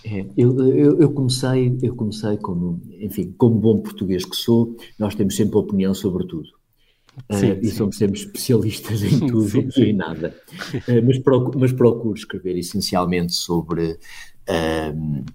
É, 0.05 0.25
eu, 0.37 0.57
eu, 0.59 1.01
eu, 1.01 1.11
comecei, 1.11 1.77
eu 1.81 1.93
comecei 1.93 2.37
como, 2.37 2.81
enfim, 3.01 3.33
como 3.37 3.55
bom 3.55 3.81
português 3.81 4.23
que 4.23 4.35
sou, 4.37 4.77
nós 4.97 5.13
temos 5.13 5.35
sempre 5.35 5.57
opinião 5.57 5.93
sobre 5.93 6.25
tudo. 6.25 6.47
Sim, 7.31 7.51
uh, 7.51 7.59
e 7.61 7.71
somos 7.71 7.97
sempre 7.97 8.19
especialistas 8.19 9.01
em 9.03 9.19
tudo 9.27 9.49
sim, 9.49 9.69
e 9.77 9.83
em 9.89 9.93
nada. 9.93 10.35
Uh, 10.73 11.05
mas, 11.05 11.17
procuro, 11.19 11.59
mas 11.59 11.71
procuro 11.71 12.15
escrever 12.15 12.57
essencialmente 12.57 13.33
sobre, 13.33 13.91
uh, 13.91 15.25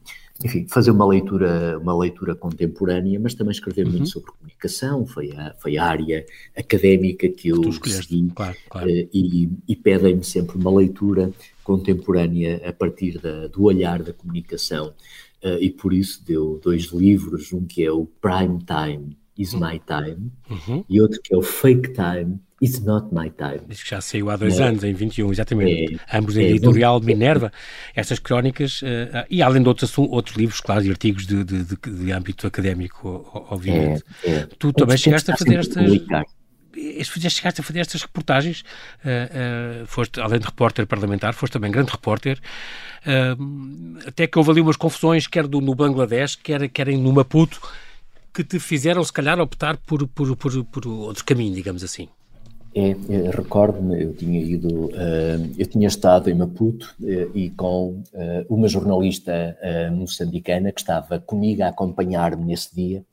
enfim, 0.44 0.66
fazer 0.68 0.90
uma 0.90 1.06
leitura, 1.06 1.78
uma 1.78 1.96
leitura 1.96 2.34
contemporânea, 2.34 3.18
mas 3.18 3.34
também 3.34 3.52
escrever 3.52 3.87
uhum. 3.87 3.92
muito 3.92 4.08
sobre 4.08 4.30
comunicação, 4.32 5.06
foi 5.06 5.32
a, 5.32 5.54
foi 5.58 5.78
a 5.78 5.84
área 5.84 6.25
académica 6.56 7.28
que 7.28 7.49
eu 7.49 7.72
segui 7.72 8.30
claro, 8.34 8.56
claro. 8.68 8.88
e, 8.88 9.50
e 9.66 9.76
pedem-me 9.76 10.25
sempre 10.25 10.56
uma 10.56 10.70
leitura 10.70 11.32
contemporânea 11.64 12.60
a 12.64 12.72
partir 12.72 13.18
da, 13.18 13.46
do 13.49 13.64
olhar 13.64 14.02
da 14.02 14.12
comunicação. 14.12 14.92
e 15.60 15.70
por 15.70 15.92
isso 15.92 16.22
deu 16.26 16.60
dois 16.62 16.87
livros, 16.87 17.52
um 17.52 17.64
que 17.64 17.84
é 17.84 17.92
o 17.92 18.06
Prime 18.06 18.58
Time, 18.58 19.16
Is 19.40 19.54
My 19.54 19.80
Time, 19.87 20.30
uhum. 20.50 20.85
e 20.88 21.00
outro 21.00 21.18
que 21.23 21.35
é 21.35 21.37
o 21.37 21.42
Fake 21.42 21.94
Time, 21.94 22.38
It's 22.62 22.80
Not 22.80 23.09
My 23.11 23.30
Time. 23.30 23.62
Isso 23.70 23.85
que 23.85 23.90
já 23.90 24.02
saiu 24.02 24.28
há 24.28 24.37
dois 24.37 24.61
é. 24.61 24.64
anos, 24.64 24.85
em 24.85 24.92
21, 24.92 25.32
exatamente. 25.32 25.94
É. 25.94 26.18
Ambos 26.18 26.37
em 26.37 26.44
é. 26.44 26.50
editorial 26.50 27.00
Minerva. 27.00 27.50
Estas 27.94 28.18
crónicas, 28.18 28.82
uh, 28.82 29.25
e 29.30 29.40
além 29.42 29.62
de 29.62 29.68
outros, 29.68 29.97
outros 29.97 30.37
livros, 30.37 30.61
claro, 30.61 30.85
e 30.85 30.90
artigos 30.90 31.26
de, 31.26 31.42
de, 31.42 31.64
de, 31.64 31.76
de 31.76 32.12
âmbito 32.12 32.47
académico, 32.47 33.26
obviamente. 33.49 34.04
É, 34.23 34.30
é. 34.30 34.49
Tu 34.59 34.73
também 34.75 34.99
chegaste 34.99 35.30
a 35.30 35.37
fazer 35.37 35.59
estas. 35.59 35.90
Chegaste 37.32 37.61
a 37.61 37.64
fazer 37.64 37.80
estas 37.80 38.02
reportagens, 38.02 38.61
uh, 38.61 39.82
uh, 39.82 39.87
foste, 39.87 40.20
além 40.20 40.38
de 40.38 40.44
repórter 40.44 40.87
parlamentar, 40.87 41.32
foste 41.32 41.54
também 41.54 41.70
grande 41.70 41.90
repórter, 41.90 42.38
até 44.06 44.26
que 44.26 44.38
houve 44.38 44.50
ali 44.50 44.61
umas 44.61 44.76
confusões, 44.76 45.26
quer 45.26 45.47
do, 45.47 45.61
no 45.61 45.75
Bangladesh, 45.75 46.37
quer, 46.37 46.68
quer 46.68 46.87
no 46.97 47.12
Maputo, 47.12 47.61
que 48.32 48.44
te 48.44 48.58
fizeram, 48.58 49.02
se 49.04 49.12
calhar, 49.12 49.38
optar 49.40 49.76
por, 49.76 50.06
por, 50.08 50.37
por, 50.37 50.64
por 50.64 50.87
outro 50.87 51.25
caminho, 51.25 51.54
digamos 51.54 51.82
assim? 51.82 52.08
É, 52.72 52.90
é 52.90 53.30
recordo-me, 53.30 54.00
eu 54.00 54.14
tinha 54.14 54.40
ido, 54.40 54.87
uh, 54.87 55.52
eu 55.58 55.66
tinha 55.66 55.88
estado 55.88 56.30
em 56.30 56.34
Maputo 56.34 56.94
uh, 57.00 57.37
e 57.37 57.50
com 57.50 58.02
uh, 58.12 58.46
uma 58.49 58.68
jornalista 58.68 59.56
moçambicana 59.92 60.70
que 60.70 60.80
estava 60.80 61.18
comigo 61.18 61.62
a 61.62 61.68
acompanhar-me 61.68 62.44
nesse 62.44 62.75
dia 62.75 63.04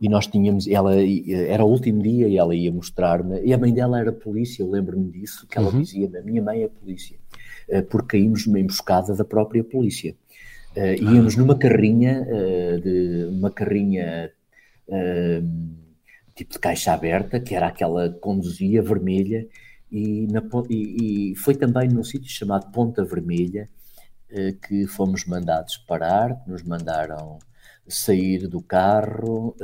e 0.00 0.08
nós 0.08 0.26
tínhamos, 0.26 0.66
ela 0.66 0.92
era 0.96 1.64
o 1.64 1.68
último 1.68 2.02
dia 2.02 2.26
e 2.26 2.36
ela 2.36 2.56
ia 2.56 2.72
mostrar-me, 2.72 3.40
e 3.44 3.54
a 3.54 3.58
mãe 3.58 3.72
dela 3.72 4.00
era 4.00 4.10
polícia, 4.10 4.60
eu 4.60 4.68
lembro-me 4.68 5.08
disso, 5.08 5.46
que 5.46 5.56
ela 5.56 5.70
uhum. 5.70 5.80
dizia, 5.80 6.10
a 6.18 6.22
minha 6.22 6.42
mãe 6.42 6.64
é 6.64 6.68
polícia, 6.68 7.16
porque 7.88 8.18
caímos 8.18 8.44
numa 8.44 8.58
emboscada 8.58 9.14
da 9.14 9.24
própria 9.24 9.62
polícia. 9.62 10.16
Uh, 10.74 10.96
íamos 11.02 11.36
numa 11.36 11.58
carrinha, 11.58 12.22
uh, 12.22 12.80
de, 12.80 13.26
uma 13.30 13.50
carrinha 13.50 14.32
uh, 14.88 15.76
tipo 16.34 16.52
de 16.52 16.58
caixa 16.58 16.94
aberta, 16.94 17.38
que 17.38 17.54
era 17.54 17.66
aquela 17.66 18.08
que 18.08 18.18
conduzia, 18.20 18.80
vermelha, 18.80 19.46
e, 19.90 20.26
na, 20.28 20.42
e, 20.70 21.32
e 21.32 21.36
foi 21.36 21.54
também 21.54 21.88
num 21.88 22.02
sítio 22.02 22.30
chamado 22.30 22.70
Ponta 22.72 23.04
Vermelha 23.04 23.68
que 24.66 24.86
fomos 24.86 25.26
mandados 25.26 25.76
parar, 25.76 26.42
nos 26.46 26.62
mandaram 26.62 27.38
sair 27.86 28.48
do 28.48 28.62
carro, 28.62 29.54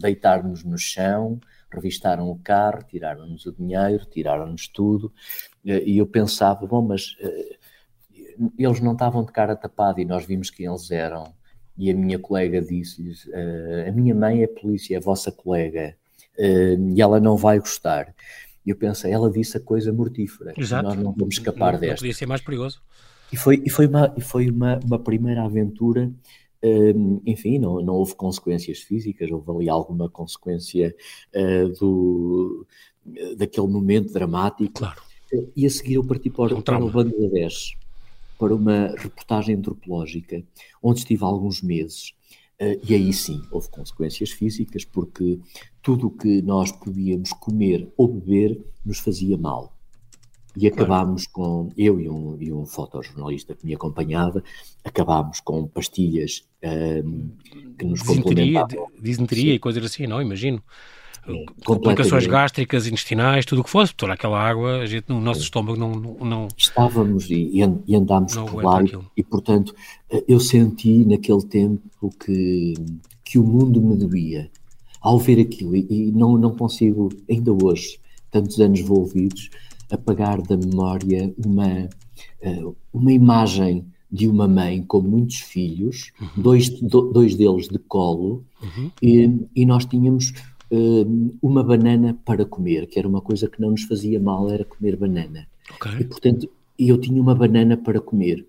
deitar-nos 0.00 0.64
no 0.64 0.76
chão, 0.76 1.38
revistaram 1.70 2.28
o 2.28 2.36
carro, 2.40 2.82
tiraram-nos 2.82 3.46
o 3.46 3.52
dinheiro, 3.52 4.04
tiraram-nos 4.10 4.66
tudo, 4.66 5.12
e 5.64 5.96
eu 5.96 6.06
pensava, 6.08 6.66
bom, 6.66 6.82
mas 6.82 7.16
eles 8.58 8.80
não 8.80 8.92
estavam 8.92 9.24
de 9.24 9.32
cara 9.32 9.56
tapada 9.56 10.00
e 10.00 10.04
nós 10.04 10.24
vimos 10.24 10.50
quem 10.50 10.66
eles 10.66 10.90
eram. 10.90 11.32
E 11.76 11.90
a 11.90 11.94
minha 11.94 12.18
colega 12.18 12.60
disse-lhes: 12.60 13.24
uh, 13.26 13.88
A 13.88 13.92
minha 13.92 14.14
mãe 14.14 14.42
é 14.42 14.46
polícia, 14.46 14.94
é 14.94 14.98
a 14.98 15.00
vossa 15.00 15.32
colega, 15.32 15.96
uh, 16.38 16.90
e 16.94 17.00
ela 17.00 17.18
não 17.18 17.36
vai 17.36 17.58
gostar. 17.58 18.14
E 18.64 18.70
eu 18.70 18.76
pensei: 18.76 19.10
ela 19.10 19.30
disse 19.30 19.56
a 19.56 19.60
coisa 19.60 19.92
mortífera, 19.92 20.52
Exato. 20.56 20.84
nós 20.84 20.96
não 20.96 21.12
vamos 21.12 21.34
escapar 21.34 21.74
não, 21.74 21.80
desta. 21.80 21.94
Não 21.94 21.98
podia 21.98 22.14
ser 22.14 22.26
mais 22.26 22.40
perigoso. 22.40 22.80
E 23.32 23.36
foi, 23.36 23.62
e 23.64 23.70
foi, 23.70 23.86
uma, 23.86 24.12
e 24.16 24.20
foi 24.20 24.50
uma, 24.50 24.78
uma 24.84 24.98
primeira 24.98 25.42
aventura. 25.42 26.12
Uh, 26.62 27.22
enfim, 27.26 27.58
não, 27.58 27.80
não 27.80 27.94
houve 27.94 28.14
consequências 28.14 28.78
físicas, 28.80 29.30
houve 29.30 29.50
ali 29.50 29.68
alguma 29.68 30.08
consequência 30.08 30.94
do, 31.80 32.66
daquele 33.36 33.66
momento 33.66 34.12
dramático. 34.12 34.74
Claro. 34.74 35.00
E 35.56 35.66
a 35.66 35.70
seguir 35.70 35.94
eu 35.94 36.04
parti 36.04 36.28
para, 36.28 36.54
um 36.54 36.60
para 36.60 36.84
o 36.84 36.90
Bangladesh 36.90 37.72
para 38.42 38.56
uma 38.56 38.88
reportagem 38.98 39.54
antropológica, 39.54 40.42
onde 40.82 40.98
estive 40.98 41.22
há 41.22 41.28
alguns 41.28 41.62
meses. 41.62 42.12
Uh, 42.60 42.76
e 42.88 42.92
aí 42.92 43.12
sim 43.12 43.40
houve 43.52 43.68
consequências 43.70 44.32
físicas, 44.32 44.84
porque 44.84 45.38
tudo 45.80 46.08
o 46.08 46.10
que 46.10 46.42
nós 46.42 46.72
podíamos 46.72 47.32
comer 47.34 47.88
ou 47.96 48.08
beber 48.08 48.60
nos 48.84 48.98
fazia 48.98 49.38
mal. 49.38 49.72
E 50.56 50.66
acabámos 50.66 51.28
com, 51.28 51.70
eu 51.76 52.00
e 52.00 52.10
um, 52.10 52.36
e 52.42 52.52
um 52.52 52.66
fotojornalista 52.66 53.54
que 53.54 53.64
me 53.64 53.74
acompanhava, 53.76 54.42
acabámos 54.82 55.38
com 55.38 55.68
pastilhas 55.68 56.44
um, 56.64 56.68
ehm, 56.68 57.30
que 57.78 57.84
nos 57.86 58.02
complementavam. 58.02 58.88
Disenteria 59.00 59.54
e 59.54 59.58
coisas 59.60 59.84
assim, 59.84 60.08
não? 60.08 60.20
Imagino. 60.20 60.60
Complicações 61.64 62.26
gástricas, 62.26 62.86
intestinais, 62.86 63.44
tudo 63.46 63.60
o 63.60 63.64
que 63.64 63.70
fosse, 63.70 63.94
toda 63.94 64.12
aquela 64.12 64.40
água, 64.40 64.78
a 64.78 64.86
gente, 64.86 65.08
no 65.08 65.20
nosso 65.20 65.40
é. 65.40 65.44
estômago 65.44 65.78
não, 65.78 65.92
não 65.92 66.48
Estávamos 66.56 67.30
e, 67.30 67.52
e 67.86 67.94
andámos 67.94 68.34
por 68.34 68.64
lá 68.64 68.82
e, 68.82 68.98
e, 69.16 69.22
portanto, 69.22 69.74
eu 70.26 70.40
senti 70.40 71.04
naquele 71.04 71.42
tempo 71.44 72.10
que, 72.24 72.74
que 73.24 73.38
o 73.38 73.44
mundo 73.44 73.80
me 73.80 73.96
doía 73.96 74.50
ao 75.00 75.18
ver 75.18 75.40
aquilo 75.40 75.76
e, 75.76 75.86
e 75.88 76.12
não, 76.12 76.36
não 76.36 76.56
consigo, 76.56 77.08
ainda 77.30 77.52
hoje, 77.52 77.98
tantos 78.30 78.58
anos 78.60 78.80
envolvidos, 78.80 79.50
apagar 79.90 80.40
da 80.42 80.56
memória 80.56 81.32
uma, 81.44 81.88
eh, 82.40 82.64
uma 82.92 83.12
imagem 83.12 83.84
de 84.10 84.28
uma 84.28 84.46
mãe 84.46 84.82
com 84.82 85.00
muitos 85.00 85.36
filhos, 85.36 86.12
uhum. 86.20 86.42
dois, 86.42 86.68
dois 86.80 87.34
deles 87.34 87.68
de 87.68 87.78
colo, 87.78 88.44
uhum. 88.62 88.90
e, 89.00 89.30
e, 89.56 89.64
nós 89.64 89.86
tínhamos 89.86 90.34
uma 91.42 91.62
banana 91.62 92.16
para 92.24 92.46
comer, 92.46 92.86
que 92.86 92.98
era 92.98 93.06
uma 93.06 93.20
coisa 93.20 93.48
que 93.48 93.60
não 93.60 93.72
nos 93.72 93.82
fazia 93.82 94.18
mal, 94.18 94.50
era 94.50 94.64
comer 94.64 94.96
banana. 94.96 95.46
Okay. 95.76 96.00
E 96.00 96.04
portanto, 96.04 96.48
eu 96.78 96.98
tinha 96.98 97.20
uma 97.20 97.34
banana 97.34 97.76
para 97.76 98.00
comer. 98.00 98.46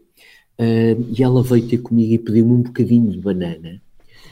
Uh, 0.58 1.04
e 1.18 1.22
ela 1.22 1.44
veio 1.44 1.68
ter 1.68 1.80
comigo 1.80 2.14
e 2.14 2.20
pediu-me 2.20 2.54
um 2.54 2.62
bocadinho 2.62 3.12
de 3.12 3.20
banana. 3.20 3.82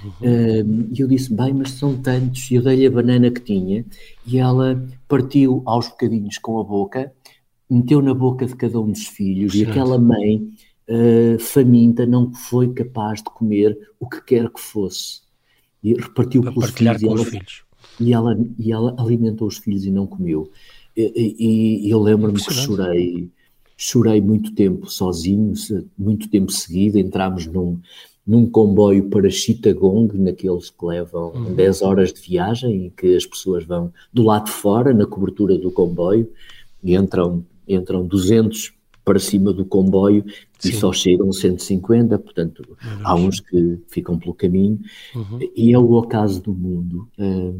Uhum. 0.03 0.11
Uh, 0.21 0.89
e 0.93 1.01
eu 1.01 1.07
disse, 1.07 1.33
bem, 1.33 1.53
mas 1.53 1.71
são 1.71 1.97
tantos. 1.97 2.49
E 2.49 2.55
eu 2.55 2.61
dei-lhe 2.61 2.85
a 2.85 2.91
banana 2.91 3.29
que 3.29 3.41
tinha 3.41 3.85
e 4.25 4.37
ela 4.37 4.81
partiu 5.07 5.61
aos 5.65 5.89
bocadinhos 5.89 6.37
com 6.37 6.59
a 6.59 6.63
boca, 6.63 7.11
meteu 7.69 8.01
na 8.01 8.13
boca 8.13 8.45
de 8.45 8.55
cada 8.55 8.79
um 8.79 8.91
dos 8.91 9.07
filhos 9.07 9.53
certo. 9.53 9.67
e 9.67 9.71
aquela 9.71 9.97
mãe 9.97 10.53
uh, 10.87 11.39
faminta 11.39 12.05
não 12.05 12.31
foi 12.33 12.71
capaz 12.71 13.19
de 13.19 13.25
comer 13.25 13.77
o 13.99 14.07
que 14.07 14.23
quer 14.23 14.49
que 14.49 14.61
fosse. 14.61 15.21
E 15.83 15.93
repartiu 15.93 16.41
para 16.43 16.53
pelos 16.53 16.69
filhos. 16.69 17.01
Com 17.01 17.13
os 17.13 17.27
filhos 17.27 17.70
e 18.01 18.13
ela, 18.13 18.37
e 18.57 18.71
ela 18.71 18.95
alimentou 18.97 19.47
os 19.47 19.57
filhos 19.57 19.85
e 19.85 19.91
não 19.91 20.07
comeu. 20.07 20.49
E, 20.95 21.35
e, 21.39 21.87
e 21.87 21.89
eu 21.89 22.01
lembro-me 22.01 22.39
que 22.39 22.53
chorei, 22.53 23.29
chorei 23.77 24.19
muito 24.19 24.53
tempo 24.53 24.89
sozinho, 24.89 25.53
muito 25.97 26.29
tempo 26.29 26.51
seguido. 26.51 26.97
Entramos 26.97 27.45
num, 27.45 27.79
num 28.25 28.49
comboio 28.49 29.09
para 29.09 29.29
Chittagong, 29.29 30.17
naqueles 30.17 30.69
que 30.69 30.85
levam 30.85 31.31
uhum. 31.31 31.53
10 31.53 31.81
horas 31.81 32.11
de 32.11 32.21
viagem 32.21 32.87
e 32.87 32.89
que 32.89 33.15
as 33.15 33.25
pessoas 33.25 33.63
vão 33.63 33.93
do 34.11 34.23
lado 34.23 34.45
de 34.45 34.51
fora, 34.51 34.93
na 34.93 35.05
cobertura 35.05 35.57
do 35.57 35.71
comboio, 35.71 36.29
e 36.83 36.95
entram, 36.95 37.45
entram 37.67 38.05
200 38.05 38.73
para 39.03 39.19
cima 39.19 39.51
do 39.51 39.65
comboio 39.65 40.23
Sim. 40.59 40.69
e 40.69 40.73
só 40.73 40.93
chegam 40.93 41.31
150, 41.31 42.17
portanto, 42.19 42.77
há 43.03 43.15
uns 43.15 43.39
que 43.39 43.79
ficam 43.87 44.17
pelo 44.17 44.33
caminho, 44.33 44.79
uhum. 45.15 45.39
e 45.55 45.73
é 45.73 45.77
o 45.77 45.91
ocaso 45.93 46.41
do 46.41 46.53
mundo. 46.53 47.07
Uh, 47.17 47.59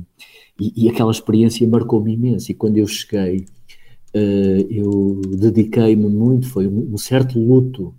e, 0.60 0.86
e, 0.86 0.90
aquela 0.90 1.12
experiência 1.12 1.68
marcou-me 1.68 2.14
imenso. 2.14 2.52
E 2.52 2.54
quando 2.54 2.78
eu 2.78 2.86
cheguei, 2.86 3.46
uh, 4.16 4.68
eu 4.70 5.22
dediquei-me 5.26 6.08
muito, 6.08 6.48
foi 6.48 6.68
um, 6.68 6.94
um 6.94 6.98
certo 6.98 7.40
luto 7.40 7.94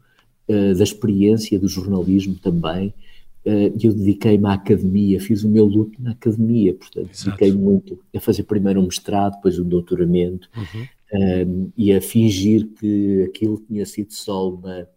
uh, 0.49 0.75
da 0.77 0.85
experiência 0.85 1.59
do 1.59 1.69
jornalismo 1.69 2.37
também, 2.37 2.95
e 3.45 3.87
eu 3.87 3.93
dediquei-me 3.93 4.47
à 4.47 4.53
academia, 4.53 5.21
fiz 5.21 5.43
o 5.43 5.49
meu 5.49 5.65
luto 5.65 6.01
na 6.01 6.13
academia, 6.13 6.73
portanto, 6.75 7.11
dediquei-me 7.25 7.59
muito 7.59 7.99
a 8.15 8.21
fazer 8.21 8.45
primeiro 8.45 8.81
um 8.81 8.85
mestrado, 8.85 9.35
depois 9.35 9.59
um 9.59 9.65
doutoramento, 9.65 10.49
uhum. 10.57 10.87
Um, 11.13 11.71
e 11.77 11.93
a 11.93 12.01
fingir 12.01 12.69
que 12.79 13.25
aquilo 13.29 13.63
tinha 13.67 13.85
sido 13.85 14.13
só 14.13 14.51
uma, 14.51 14.89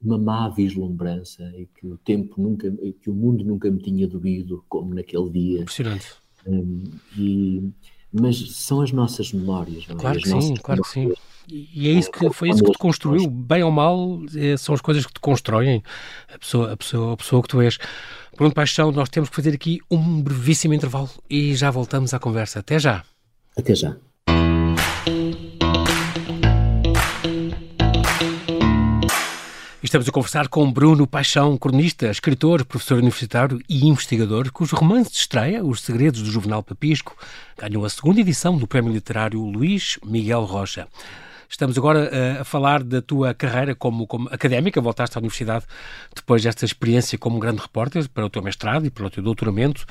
uma 0.00 0.18
má 0.18 0.48
vislumbrança 0.48 1.42
e 1.56 1.66
que 1.66 1.86
o 1.86 1.98
tempo 1.98 2.40
nunca, 2.40 2.70
que 3.00 3.10
o 3.10 3.14
mundo 3.14 3.44
nunca 3.44 3.70
me 3.70 3.78
tinha 3.78 4.06
doído 4.06 4.64
como 4.68 4.94
naquele 4.94 5.30
dia. 5.30 5.60
Impressionante. 5.60 6.06
Um, 6.46 6.84
e, 7.16 7.70
mas 8.12 8.56
são 8.56 8.80
as 8.80 8.92
nossas 8.92 9.32
memórias, 9.32 9.86
não 9.86 9.96
é? 9.96 9.98
Claro 9.98 10.16
as 10.16 10.22
que 10.22 10.28
sim, 10.30 10.54
claro 10.56 10.82
que 10.82 10.88
sim. 10.88 11.12
E 11.50 11.88
é 11.88 11.92
isso 11.92 12.10
que 12.10 12.30
foi 12.30 12.50
isso 12.50 12.62
que 12.62 12.72
te 12.72 12.78
construiu, 12.78 13.28
bem 13.28 13.62
ou 13.62 13.70
mal, 13.70 14.20
é, 14.36 14.56
são 14.56 14.74
as 14.74 14.80
coisas 14.80 15.06
que 15.06 15.12
te 15.12 15.20
constroem 15.20 15.82
a 16.32 16.38
pessoa, 16.38 16.72
a 16.72 16.76
pessoa, 16.76 17.12
a 17.14 17.16
pessoa 17.16 17.42
que 17.42 17.48
tu 17.48 17.60
és. 17.60 17.78
Bruno 18.36 18.54
Paixão, 18.54 18.92
nós 18.92 19.08
temos 19.08 19.30
que 19.30 19.36
fazer 19.36 19.54
aqui 19.54 19.80
um 19.90 20.22
brevíssimo 20.22 20.74
intervalo 20.74 21.10
e 21.28 21.54
já 21.54 21.70
voltamos 21.70 22.12
à 22.12 22.18
conversa. 22.18 22.60
Até 22.60 22.78
já. 22.78 23.02
Até 23.56 23.74
já. 23.74 23.96
Estamos 29.88 30.06
a 30.06 30.12
conversar 30.12 30.48
com 30.48 30.70
Bruno 30.70 31.06
Paixão, 31.06 31.56
cronista, 31.56 32.10
escritor, 32.10 32.62
professor 32.62 32.98
universitário 32.98 33.58
e 33.66 33.86
investigador, 33.86 34.52
cujo 34.52 34.76
romance 34.76 35.10
de 35.10 35.16
estreia, 35.16 35.64
Os 35.64 35.80
Segredos 35.80 36.20
do 36.20 36.30
Juvenal 36.30 36.62
Papisco, 36.62 37.16
ganhou 37.56 37.86
a 37.86 37.88
segunda 37.88 38.20
edição 38.20 38.58
do 38.58 38.66
Prémio 38.66 38.92
Literário 38.92 39.40
Luís 39.40 39.98
Miguel 40.04 40.44
Rocha. 40.44 40.86
Estamos 41.50 41.78
agora 41.78 42.10
uh, 42.10 42.42
a 42.42 42.44
falar 42.44 42.82
da 42.82 43.00
tua 43.00 43.32
carreira 43.32 43.74
como, 43.74 44.06
como 44.06 44.28
académica, 44.28 44.80
voltaste 44.82 45.16
à 45.16 45.18
universidade 45.18 45.64
depois 46.14 46.42
desta 46.42 46.66
experiência 46.66 47.16
como 47.16 47.38
grande 47.38 47.62
repórter 47.62 48.06
para 48.10 48.26
o 48.26 48.28
teu 48.28 48.42
mestrado 48.42 48.84
e 48.84 48.90
para 48.90 49.06
o 49.06 49.10
teu 49.10 49.22
doutoramento, 49.22 49.86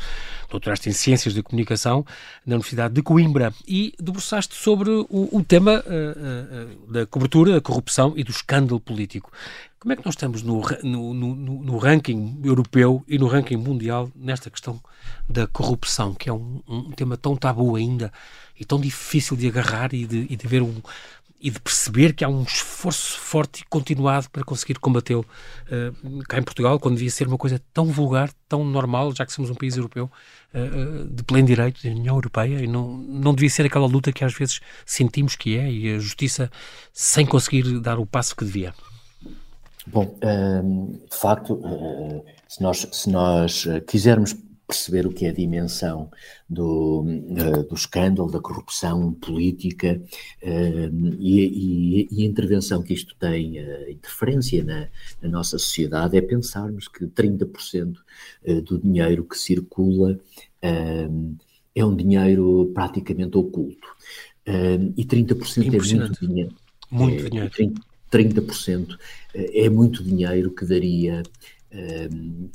doutoraste 0.52 0.88
em 0.88 0.92
Ciências 0.92 1.34
da 1.34 1.42
Comunicação 1.42 2.06
na 2.46 2.56
Universidade 2.56 2.94
de 2.94 3.02
Coimbra 3.02 3.52
e 3.68 3.94
debruçaste 4.00 4.54
sobre 4.54 4.90
o, 4.92 5.08
o 5.10 5.44
tema 5.44 5.84
uh, 5.86 6.90
uh, 6.90 6.92
da 6.92 7.06
cobertura 7.08 7.54
da 7.54 7.62
corrupção 7.62 8.14
e 8.16 8.24
do 8.24 8.30
escândalo 8.30 8.80
político. 8.80 9.32
Como 9.80 9.94
é 9.94 9.96
que 9.96 10.06
nós 10.06 10.16
estamos 10.16 10.42
no, 10.42 10.62
no, 10.84 11.14
no, 11.14 11.36
no, 11.36 11.78
ranking 11.78 12.42
europeu 12.44 13.04
e 13.08 13.20
no 13.20 13.28
ranking 13.28 13.58
mundial 13.58 14.12
nesta 14.16 14.50
questão 14.50 14.82
da 15.30 15.46
corrupção, 15.46 16.16
que 16.16 16.30
é 16.30 16.34
um, 16.34 16.62
um 16.68 16.92
tema 16.92 17.16
tão 17.16 17.36
tabu 17.36 17.76
ainda 17.76 18.12
e 18.60 18.66
tão 18.66 18.80
difícil 18.80 19.38
de 19.38 19.48
agarrar 19.48 19.94
e 19.94 20.06
de, 20.06 20.26
e 20.30 20.36
de 20.36 20.48
ver 20.48 20.64
um, 20.64 20.82
e 21.40 21.52
de 21.52 21.60
perceber 21.60 22.14
que 22.14 22.26
há 22.26 22.28
um 22.30 22.44
esforço 22.44 23.20
forte 23.20 23.62
e 23.62 23.66
continuado 23.66 24.30
para 24.30 24.44
conseguir 24.44 24.80
combatê-lo 24.80 25.26
uh, 25.72 26.24
cá 26.28 26.40
em 26.40 26.44
Portugal, 26.44 26.80
quando 26.80 26.96
devia 26.96 27.12
ser 27.12 27.28
uma 27.28 27.38
coisa 27.38 27.62
tão 27.74 27.86
vulgar, 27.86 28.32
tão 28.50 28.64
normal, 28.64 29.14
já 29.14 29.26
que 29.26 29.32
somos 29.32 29.52
um 29.52 29.56
país 29.56 29.78
europeu 29.78 30.10
uh, 30.54 31.06
de 31.06 31.24
pleno 31.24 31.48
direito, 31.48 31.84
da 31.84 31.90
União 31.90 32.16
Europeia, 32.16 32.60
e 32.60 32.68
não, 32.68 32.98
não 32.98 33.34
devia 33.34 33.50
ser 33.50 33.66
aquela 33.66 33.86
luta 33.86 34.12
que 34.12 34.26
às 34.26 34.34
vezes 34.34 34.60
sentimos 34.86 35.36
que 35.36 35.58
é, 35.58 35.72
e 35.72 35.94
a 35.94 36.00
justiça 36.00 36.50
sem 36.92 37.26
conseguir 37.26 37.80
dar 37.80 38.00
o 38.00 38.06
passo 38.06 38.36
que 38.36 38.44
devia. 38.44 38.74
Bom, 39.86 40.18
de 41.10 41.18
facto, 41.18 41.62
se 42.50 42.62
nós, 42.62 42.86
se 42.92 43.10
nós 43.10 43.66
quisermos 43.88 44.36
perceber 44.68 45.08
o 45.08 45.12
que 45.12 45.26
é 45.26 45.30
a 45.30 45.34
dimensão 45.34 46.12
do, 46.50 47.02
uh, 47.02 47.64
do 47.64 47.74
escândalo, 47.74 48.30
da 48.30 48.42
corrupção 48.42 49.14
política 49.14 50.02
uh, 50.44 51.16
e, 51.18 51.40
e, 51.40 52.08
e, 52.12 52.24
a 52.24 52.26
intervenção 52.26 52.84
que 52.84 52.94
isto 52.94 53.16
tem, 53.16 53.60
uh, 53.60 53.90
interferência 53.90 54.64
na, 54.66 54.90
na, 55.22 55.30
nossa 55.30 55.58
sociedade, 55.58 56.18
é 56.18 56.22
pensarmos 56.22 56.90
que 56.90 57.06
30% 57.06 57.96
do 58.66 58.78
dinheiro 58.78 59.24
que 59.24 59.38
circula 59.38 60.20
é 60.62 61.86
um 61.86 61.96
dinheiro 61.96 62.72
praticamente 62.74 63.38
oculto. 63.38 63.88
e 64.46 65.06
30% 65.06 65.68
é 65.68 65.98
muito 65.98 66.28
dinheiro. 66.28 66.56
Muito 66.90 67.26
é, 67.26 67.30
dinheiro. 67.30 67.50
30%, 67.50 67.82
30% 68.12 68.98
é 69.34 69.70
muito 69.70 70.04
dinheiro 70.04 70.52
que 70.52 70.66
daria, 70.66 71.24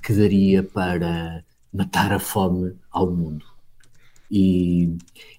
que 0.02 0.12
daria 0.12 0.62
para 0.62 1.44
matar 1.72 2.12
a 2.12 2.18
fome 2.18 2.74
ao 2.90 3.10
mundo. 3.10 3.44
E, 4.30 4.96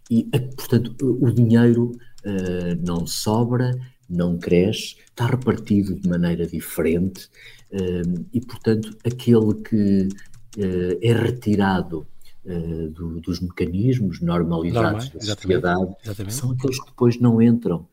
e 0.10 0.24
portanto, 0.56 0.96
o 1.00 1.32
dinheiro 1.32 1.92
uh, 2.26 2.86
não 2.86 3.08
sobra, 3.08 3.72
não 4.10 4.38
cresce, 4.38 4.98
está 5.10 5.26
repartido 5.26 5.96
de 5.96 6.08
maneira 6.08 6.46
diferente 6.46 7.28
uh, 7.72 8.26
e, 8.32 8.40
portanto, 8.40 8.96
aquele 9.04 9.56
que 9.64 10.08
uh, 10.58 11.00
é 11.02 11.14
retirado 11.14 12.08
do, 12.92 13.22
dos 13.22 13.40
mecanismos 13.40 14.20
normalizados 14.20 15.06
Normal, 15.06 15.26
da 15.26 15.34
sociedade 15.34 15.96
exatamente. 16.04 16.34
são 16.34 16.52
aqueles 16.52 16.78
que 16.78 16.88
depois 16.88 17.18
não 17.18 17.42
entram 17.42 17.88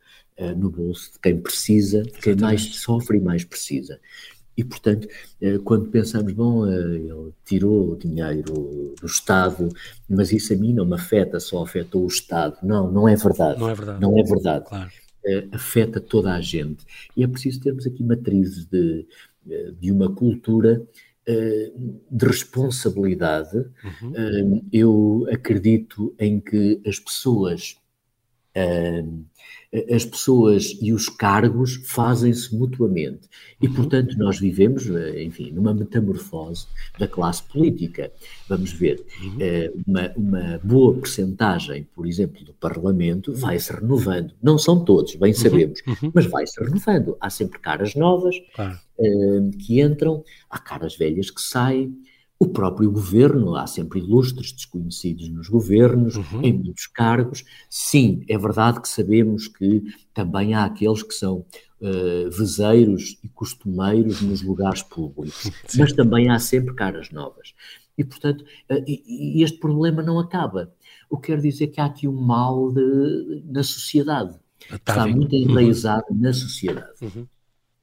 no 0.57 0.69
bolso 0.69 1.13
de 1.13 1.21
quem 1.21 1.41
precisa, 1.41 2.03
de 2.03 2.19
quem 2.19 2.35
mais 2.35 2.63
sofre 2.75 3.19
e 3.19 3.21
mais 3.21 3.45
precisa. 3.45 4.01
E, 4.57 4.65
portanto, 4.65 5.09
eh, 5.41 5.59
quando 5.65 5.89
pensamos, 5.91 6.33
bom, 6.33 6.67
eh, 6.67 6.97
ele 6.97 7.33
tirou 7.45 7.93
o 7.93 7.97
dinheiro 7.97 8.95
do 9.01 9.07
Estado, 9.07 9.69
mas 10.09 10.33
isso 10.33 10.53
a 10.53 10.57
mim 10.57 10.73
não 10.73 10.85
me 10.85 10.95
afeta, 10.95 11.41
só 11.41 11.63
afetou 11.63 12.05
o 12.05 12.09
Estado. 12.09 12.59
Não, 12.63 12.91
não 12.91 13.09
é 13.09 13.17
verdade. 13.17 13.59
Não 13.59 13.71
é 13.71 13.75
verdade. 13.75 14.01
Não 14.01 14.19
é 14.19 14.23
verdade. 14.23 14.65
Claro. 14.67 14.91
Eh, 15.25 15.49
afeta 15.53 16.01
toda 16.01 16.35
a 16.35 16.41
gente. 16.41 16.85
E 17.17 17.25
é 17.25 17.29
preciso 17.29 17.61
termos 17.61 17.87
aqui 17.87 18.03
matrizes 18.03 18.67
de, 18.67 19.07
de 19.79 19.91
uma 19.91 20.15
cultura 20.15 20.83
de 22.11 22.27
responsabilidade. 22.27 23.57
Uhum. 23.57 24.67
Eu 24.73 25.29
acredito 25.31 26.13
em 26.19 26.41
que 26.41 26.81
as 26.85 26.99
pessoas 26.99 27.80
as 29.95 30.05
pessoas 30.05 30.77
e 30.83 30.93
os 30.93 31.09
cargos 31.09 31.81
fazem-se 31.85 32.55
mutuamente. 32.55 33.29
E, 33.63 33.69
uhum. 33.69 33.75
portanto, 33.75 34.19
nós 34.19 34.41
vivemos, 34.41 34.89
eh, 34.91 35.23
enfim, 35.23 35.53
numa 35.53 35.73
metamorfose 35.73 36.67
da 36.99 37.07
classe 37.07 37.45
política. 37.45 38.11
Vamos 38.49 38.73
ver, 38.73 39.05
uhum. 39.23 39.37
Eh, 39.39 39.73
uma, 39.87 40.13
uma 40.17 40.61
boa 40.65 40.95
percentagem, 40.95 41.87
por 41.95 42.05
exemplo, 42.05 42.45
do 42.45 42.53
Parlamento 42.55 43.33
vai-se 43.33 43.73
renovando. 43.73 44.35
Não 44.43 44.59
são 44.59 44.85
todos, 44.85 45.15
bem 45.15 45.33
uhum. 45.33 45.39
sabemos, 45.39 45.81
uhum. 45.87 46.11
mas 46.13 46.27
vai-se 46.27 46.61
renovando. 46.61 47.17
Há 47.21 47.31
sempre 47.31 47.61
caras 47.61 47.95
novas. 47.95 48.35
Eh, 48.59 49.51
que 49.59 49.81
entram, 49.81 50.25
há 50.51 50.59
caras 50.59 50.97
velhas 50.97 51.31
que 51.31 51.41
saem. 51.41 51.97
O 52.43 52.49
próprio 52.49 52.91
governo, 52.91 53.55
há 53.55 53.67
sempre 53.67 53.99
ilustres 53.99 54.51
desconhecidos 54.51 55.29
nos 55.29 55.47
governos, 55.47 56.17
uhum. 56.17 56.43
em 56.43 56.55
muitos 56.55 56.87
cargos. 56.87 57.45
Sim, 57.69 58.25
é 58.27 58.39
verdade 58.39 58.81
que 58.81 58.89
sabemos 58.89 59.47
que 59.47 59.83
também 60.15 60.55
há 60.55 60.65
aqueles 60.65 61.03
que 61.03 61.13
são 61.13 61.45
uh, 61.83 62.31
vezeiros 62.31 63.19
e 63.23 63.29
costumeiros 63.29 64.23
nos 64.23 64.41
lugares 64.41 64.83
públicos, 64.83 65.51
Sim. 65.69 65.81
mas 65.81 65.93
também 65.93 66.31
há 66.31 66.39
sempre 66.39 66.75
caras 66.75 67.11
novas. 67.11 67.53
E, 67.99 68.03
portanto, 68.03 68.41
uh, 68.71 68.85
e, 68.87 69.39
e 69.39 69.43
este 69.43 69.59
problema 69.59 70.03
não 70.03 70.19
acaba. 70.19 70.73
O 71.11 71.19
que 71.19 71.27
quer 71.27 71.43
dizer 71.43 71.67
que 71.67 71.79
há 71.79 71.85
aqui 71.85 72.09
um 72.09 72.23
mal 72.23 72.73
de, 72.73 73.43
na 73.51 73.63
sociedade. 73.63 74.35
Está 74.73 75.07
muito 75.07 75.37
uhum. 75.37 75.43
enraizado 75.43 76.07
uhum. 76.09 76.21
na 76.21 76.33
sociedade. 76.33 76.93
Uhum. 77.03 77.27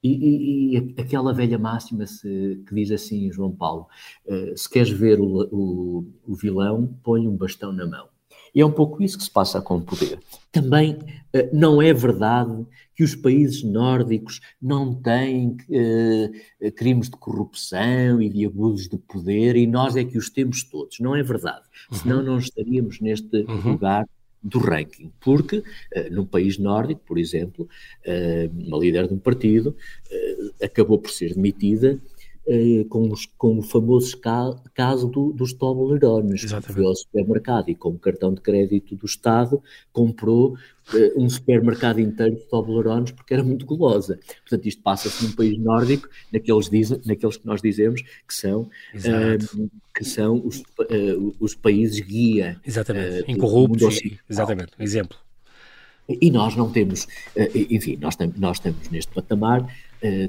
E, 0.02 0.10
e, 0.10 0.76
e, 0.76 0.94
aquela 1.00 1.32
velha 1.32 1.58
máxima 1.58 2.06
se, 2.06 2.62
que 2.66 2.74
diz 2.74 2.90
assim, 2.90 3.32
João 3.32 3.50
Paulo: 3.50 3.86
uh, 4.26 4.56
se 4.56 4.68
queres 4.68 4.90
ver 4.90 5.20
o, 5.20 5.48
o, 5.50 6.06
o, 6.26 6.34
vilão, 6.34 6.94
põe 7.02 7.26
um 7.26 7.36
bastão 7.36 7.72
na 7.72 7.86
mão. 7.86 8.08
E 8.54 8.60
é 8.60 8.66
um 8.66 8.72
pouco 8.72 9.02
isso 9.02 9.18
que 9.18 9.24
se 9.24 9.30
passa 9.30 9.60
com 9.60 9.76
o 9.76 9.82
poder. 9.82 10.20
Também 10.52 10.94
uh, 10.94 11.48
não 11.52 11.82
é 11.82 11.92
verdade 11.92 12.64
que 12.94 13.04
os 13.04 13.14
países 13.14 13.62
nórdicos 13.62 14.40
não 14.60 14.94
têm 14.94 15.56
uh, 15.68 16.72
crimes 16.72 17.10
de 17.10 17.16
corrupção 17.16 18.22
e 18.22 18.28
de 18.28 18.46
abusos 18.46 18.88
de 18.88 18.98
poder 18.98 19.56
e 19.56 19.66
nós 19.66 19.96
é 19.96 20.04
que 20.04 20.16
os 20.16 20.30
temos 20.30 20.62
todos. 20.62 20.98
Não 21.00 21.14
é 21.14 21.22
verdade. 21.22 21.64
Uhum. 21.90 21.98
Senão 21.98 22.22
não 22.22 22.38
estaríamos 22.38 23.00
neste 23.00 23.36
uhum. 23.36 23.72
lugar 23.72 24.06
do 24.42 24.58
ranking, 24.58 25.12
porque 25.20 25.58
uh, 25.58 26.10
num 26.10 26.24
país 26.24 26.58
nórdico, 26.58 27.00
por 27.06 27.18
exemplo, 27.18 27.68
uh, 28.06 28.66
uma 28.66 28.78
líder 28.78 29.08
de 29.08 29.14
um 29.14 29.18
partido 29.18 29.76
uh, 30.10 30.64
acabou 30.64 30.98
por 30.98 31.10
ser 31.10 31.34
demitida 31.34 32.00
com, 32.88 33.12
os, 33.12 33.26
com, 33.26 33.58
o 33.58 33.62
famoso 33.62 34.16
ca, 34.18 34.54
caso 34.74 35.06
do, 35.06 35.32
dos 35.32 35.52
Toblerones, 35.52 36.44
que 36.44 36.72
foi 36.72 36.84
ao 36.84 36.96
supermercado 36.96 37.68
e 37.68 37.74
com 37.74 37.90
o 37.90 37.98
cartão 37.98 38.32
de 38.32 38.40
crédito 38.40 38.96
do 38.96 39.04
Estado 39.04 39.62
comprou 39.92 40.56
um 41.16 41.28
supermercado 41.28 42.00
inteiro 42.00 42.36
de 42.36 42.44
Toblerones 42.46 43.10
porque 43.10 43.34
era 43.34 43.44
muito 43.44 43.66
gulosa. 43.66 44.18
Portanto, 44.40 44.66
isto 44.66 44.82
passa-se 44.82 45.24
num 45.24 45.32
país 45.32 45.58
nórdico, 45.58 46.08
naqueles, 46.32 46.70
diz, 46.70 46.90
naqueles 47.04 47.36
que 47.36 47.46
nós 47.46 47.60
dizemos 47.60 48.02
que 48.02 48.34
são 48.34 48.70
que 49.94 50.04
são 50.04 50.40
os, 50.46 50.60
uh, 50.60 51.34
os 51.40 51.54
países 51.54 51.98
guia. 52.00 52.60
Exatamente, 52.64 53.30
incorruptos, 53.30 54.00
exatamente, 54.30 54.72
exemplo. 54.78 55.18
E 56.08 56.30
nós 56.30 56.56
não 56.56 56.70
temos, 56.70 57.06
enfim, 57.54 57.98
nós, 58.00 58.16
nós 58.38 58.56
estamos 58.56 58.88
neste 58.88 59.12
patamar, 59.12 59.68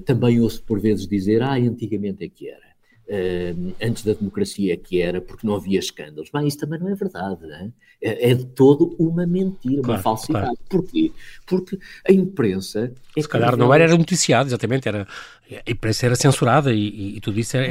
também 0.05 0.39
ouço 0.39 0.63
por 0.63 0.79
vezes 0.79 1.07
dizer, 1.07 1.41
ah, 1.41 1.53
antigamente 1.53 2.23
é 2.23 2.29
que 2.29 2.49
era. 2.49 2.69
uh, 3.09 3.75
antes 3.81 4.03
da 4.03 4.13
democracia 4.13 4.77
que 4.77 5.01
era 5.01 5.19
porque 5.19 5.45
não 5.45 5.55
havia 5.55 5.79
escândalos. 5.79 6.29
Bem, 6.31 6.47
isso 6.47 6.57
também 6.57 6.79
não 6.79 6.89
é 6.89 6.95
verdade, 6.95 7.41
não 7.41 7.55
é? 7.55 7.71
É, 8.01 8.31
é 8.31 8.33
de 8.33 8.45
todo 8.45 8.95
uma 8.97 9.25
mentira, 9.25 9.81
claro, 9.81 9.97
uma 9.97 10.03
falsidade. 10.03 10.45
Claro. 10.45 10.59
Porquê? 10.69 11.11
Porque 11.45 11.77
a 12.07 12.13
imprensa. 12.13 12.93
É 13.17 13.21
Se 13.21 13.27
calhar 13.27 13.57
não 13.57 13.73
era, 13.73 13.83
era 13.85 13.97
noticiado, 13.97 14.47
exatamente, 14.47 14.87
era, 14.87 15.05
a 15.51 15.71
imprensa 15.71 16.05
era 16.05 16.15
censurada 16.15 16.71
e, 16.71 17.17
e, 17.17 17.21
tudo 17.21 17.39
isso 17.39 17.57
era, 17.57 17.65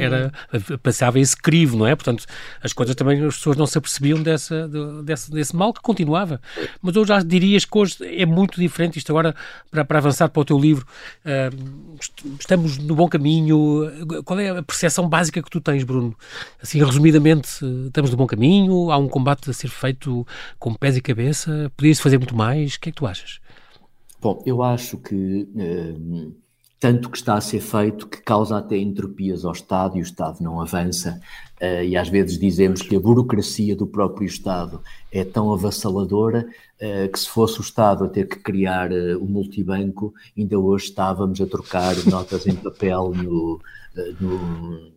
era, 0.51 0.77
passava 0.83 1.17
esse 1.19 1.35
crivo, 1.35 1.77
não 1.77 1.87
é? 1.87 1.95
Portanto, 1.95 2.25
as 2.61 2.73
coisas 2.73 2.93
também, 2.93 3.23
as 3.25 3.37
pessoas 3.37 3.55
não 3.55 3.65
se 3.65 3.77
apercebiam 3.77 4.21
dessa, 4.21 4.67
desse, 5.03 5.31
desse 5.31 5.55
mal 5.55 5.73
que 5.73 5.81
continuava. 5.81 6.41
Mas 6.81 6.95
eu 6.95 7.05
já 7.05 7.21
dirias 7.21 7.63
que 7.63 7.77
hoje 7.77 7.97
é 8.01 8.25
muito 8.25 8.59
diferente, 8.59 8.97
isto 8.97 9.11
agora, 9.11 9.33
para, 9.71 9.85
para 9.85 9.99
avançar 9.99 10.27
para 10.27 10.41
o 10.41 10.45
teu 10.45 10.59
livro, 10.59 10.85
uh, 11.25 11.97
estamos 12.37 12.77
no 12.77 12.95
bom 12.95 13.07
caminho. 13.07 13.89
Qual 14.25 14.39
é 14.39 14.49
a 14.49 14.63
percepção 14.63 15.07
básica 15.07 15.41
que 15.41 15.49
tu 15.49 15.61
tens, 15.61 15.83
Bruno? 15.83 16.15
Assim, 16.61 16.83
resumidamente, 16.83 17.49
estamos 17.87 18.11
no 18.11 18.17
bom 18.17 18.27
caminho? 18.27 18.91
Há 18.91 18.97
um 18.97 19.07
combate 19.07 19.49
a 19.49 19.53
ser 19.53 19.69
feito 19.69 20.27
com 20.57 20.73
pés 20.73 20.97
e 20.97 21.01
cabeça? 21.01 21.71
Podia-se 21.77 22.01
fazer 22.01 22.17
muito 22.17 22.35
mais? 22.35 22.75
O 22.75 22.79
que 22.79 22.89
é 22.89 22.91
que 22.91 22.97
tu 22.97 23.07
achas? 23.07 23.39
Bom, 24.21 24.43
eu 24.45 24.61
acho 24.61 24.97
que 24.97 25.15
uh, 25.55 26.35
tanto 26.79 27.09
que 27.09 27.17
está 27.17 27.35
a 27.35 27.41
ser 27.41 27.59
feito 27.59 28.07
que 28.07 28.21
causa 28.21 28.57
até 28.57 28.77
entropias 28.77 29.43
ao 29.43 29.51
Estado 29.51 29.97
e 29.97 29.99
o 29.99 30.03
Estado 30.03 30.37
não 30.41 30.61
avança. 30.61 31.19
Uh, 31.61 31.83
e 31.83 31.97
às 31.97 32.07
vezes 32.07 32.39
dizemos 32.39 32.81
que 32.81 32.95
a 32.95 32.99
burocracia 32.99 33.75
do 33.75 33.85
próprio 33.85 34.25
Estado 34.25 34.81
é 35.11 35.25
tão 35.25 35.51
avassaladora 35.51 36.47
uh, 36.81 37.11
que 37.11 37.19
se 37.19 37.27
fosse 37.27 37.59
o 37.59 37.61
Estado 37.61 38.05
a 38.05 38.07
ter 38.07 38.29
que 38.29 38.39
criar 38.39 38.91
o 39.19 39.25
multibanco, 39.25 40.13
ainda 40.37 40.57
hoje 40.57 40.85
estávamos 40.85 41.41
a 41.41 41.45
trocar 41.45 41.95
notas 42.07 42.47
em 42.47 42.55
papel 42.55 43.11
no, 43.13 43.59
no, 44.21 44.91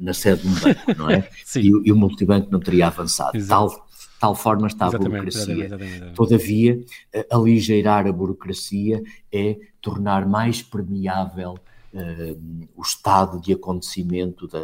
na 0.00 0.12
sede 0.12 0.42
de 0.42 0.48
um 0.48 0.54
banco, 0.54 0.98
não 0.98 1.10
é? 1.10 1.28
E, 1.54 1.68
e, 1.68 1.92
o 1.92 1.96
multibanco 1.96 2.50
não 2.50 2.58
teria 2.58 2.88
avançado. 2.88 3.38
Tal 3.46 3.88
tal 4.18 4.34
forma 4.34 4.66
está 4.66 4.86
a 4.86 4.90
burocracia. 4.90 5.64
Exatamente, 5.64 5.94
exatamente. 5.94 6.14
Todavia, 6.14 6.84
aligeirar 7.30 8.06
a 8.06 8.12
burocracia 8.12 9.02
é 9.32 9.56
tornar 9.80 10.26
mais 10.26 10.62
permeável 10.62 11.58
uh, 11.94 12.68
o 12.76 12.82
estado 12.82 13.40
de 13.40 13.52
acontecimento 13.52 14.46
da, 14.46 14.60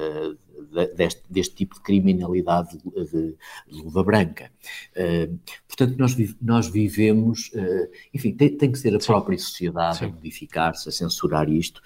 da, 0.72 0.84
deste, 0.94 1.22
deste, 1.28 1.54
tipo 1.54 1.76
de 1.76 1.80
criminalidade 1.80 2.78
de, 2.78 3.04
de, 3.04 3.36
de 3.70 3.82
luva 3.82 4.02
branca. 4.02 4.50
Uh, 4.96 5.38
portanto, 5.66 5.96
nós, 5.98 6.16
nós 6.40 6.68
vivemos, 6.68 7.50
uh, 7.54 7.90
enfim, 8.12 8.32
tem, 8.32 8.56
tem, 8.56 8.72
que 8.72 8.78
ser 8.78 8.94
a 8.94 9.00
Sim. 9.00 9.06
própria 9.06 9.38
sociedade 9.38 9.98
Sim. 9.98 10.04
a 10.06 10.08
modificar-se, 10.08 10.88
a 10.88 10.92
censurar 10.92 11.48
isto 11.48 11.80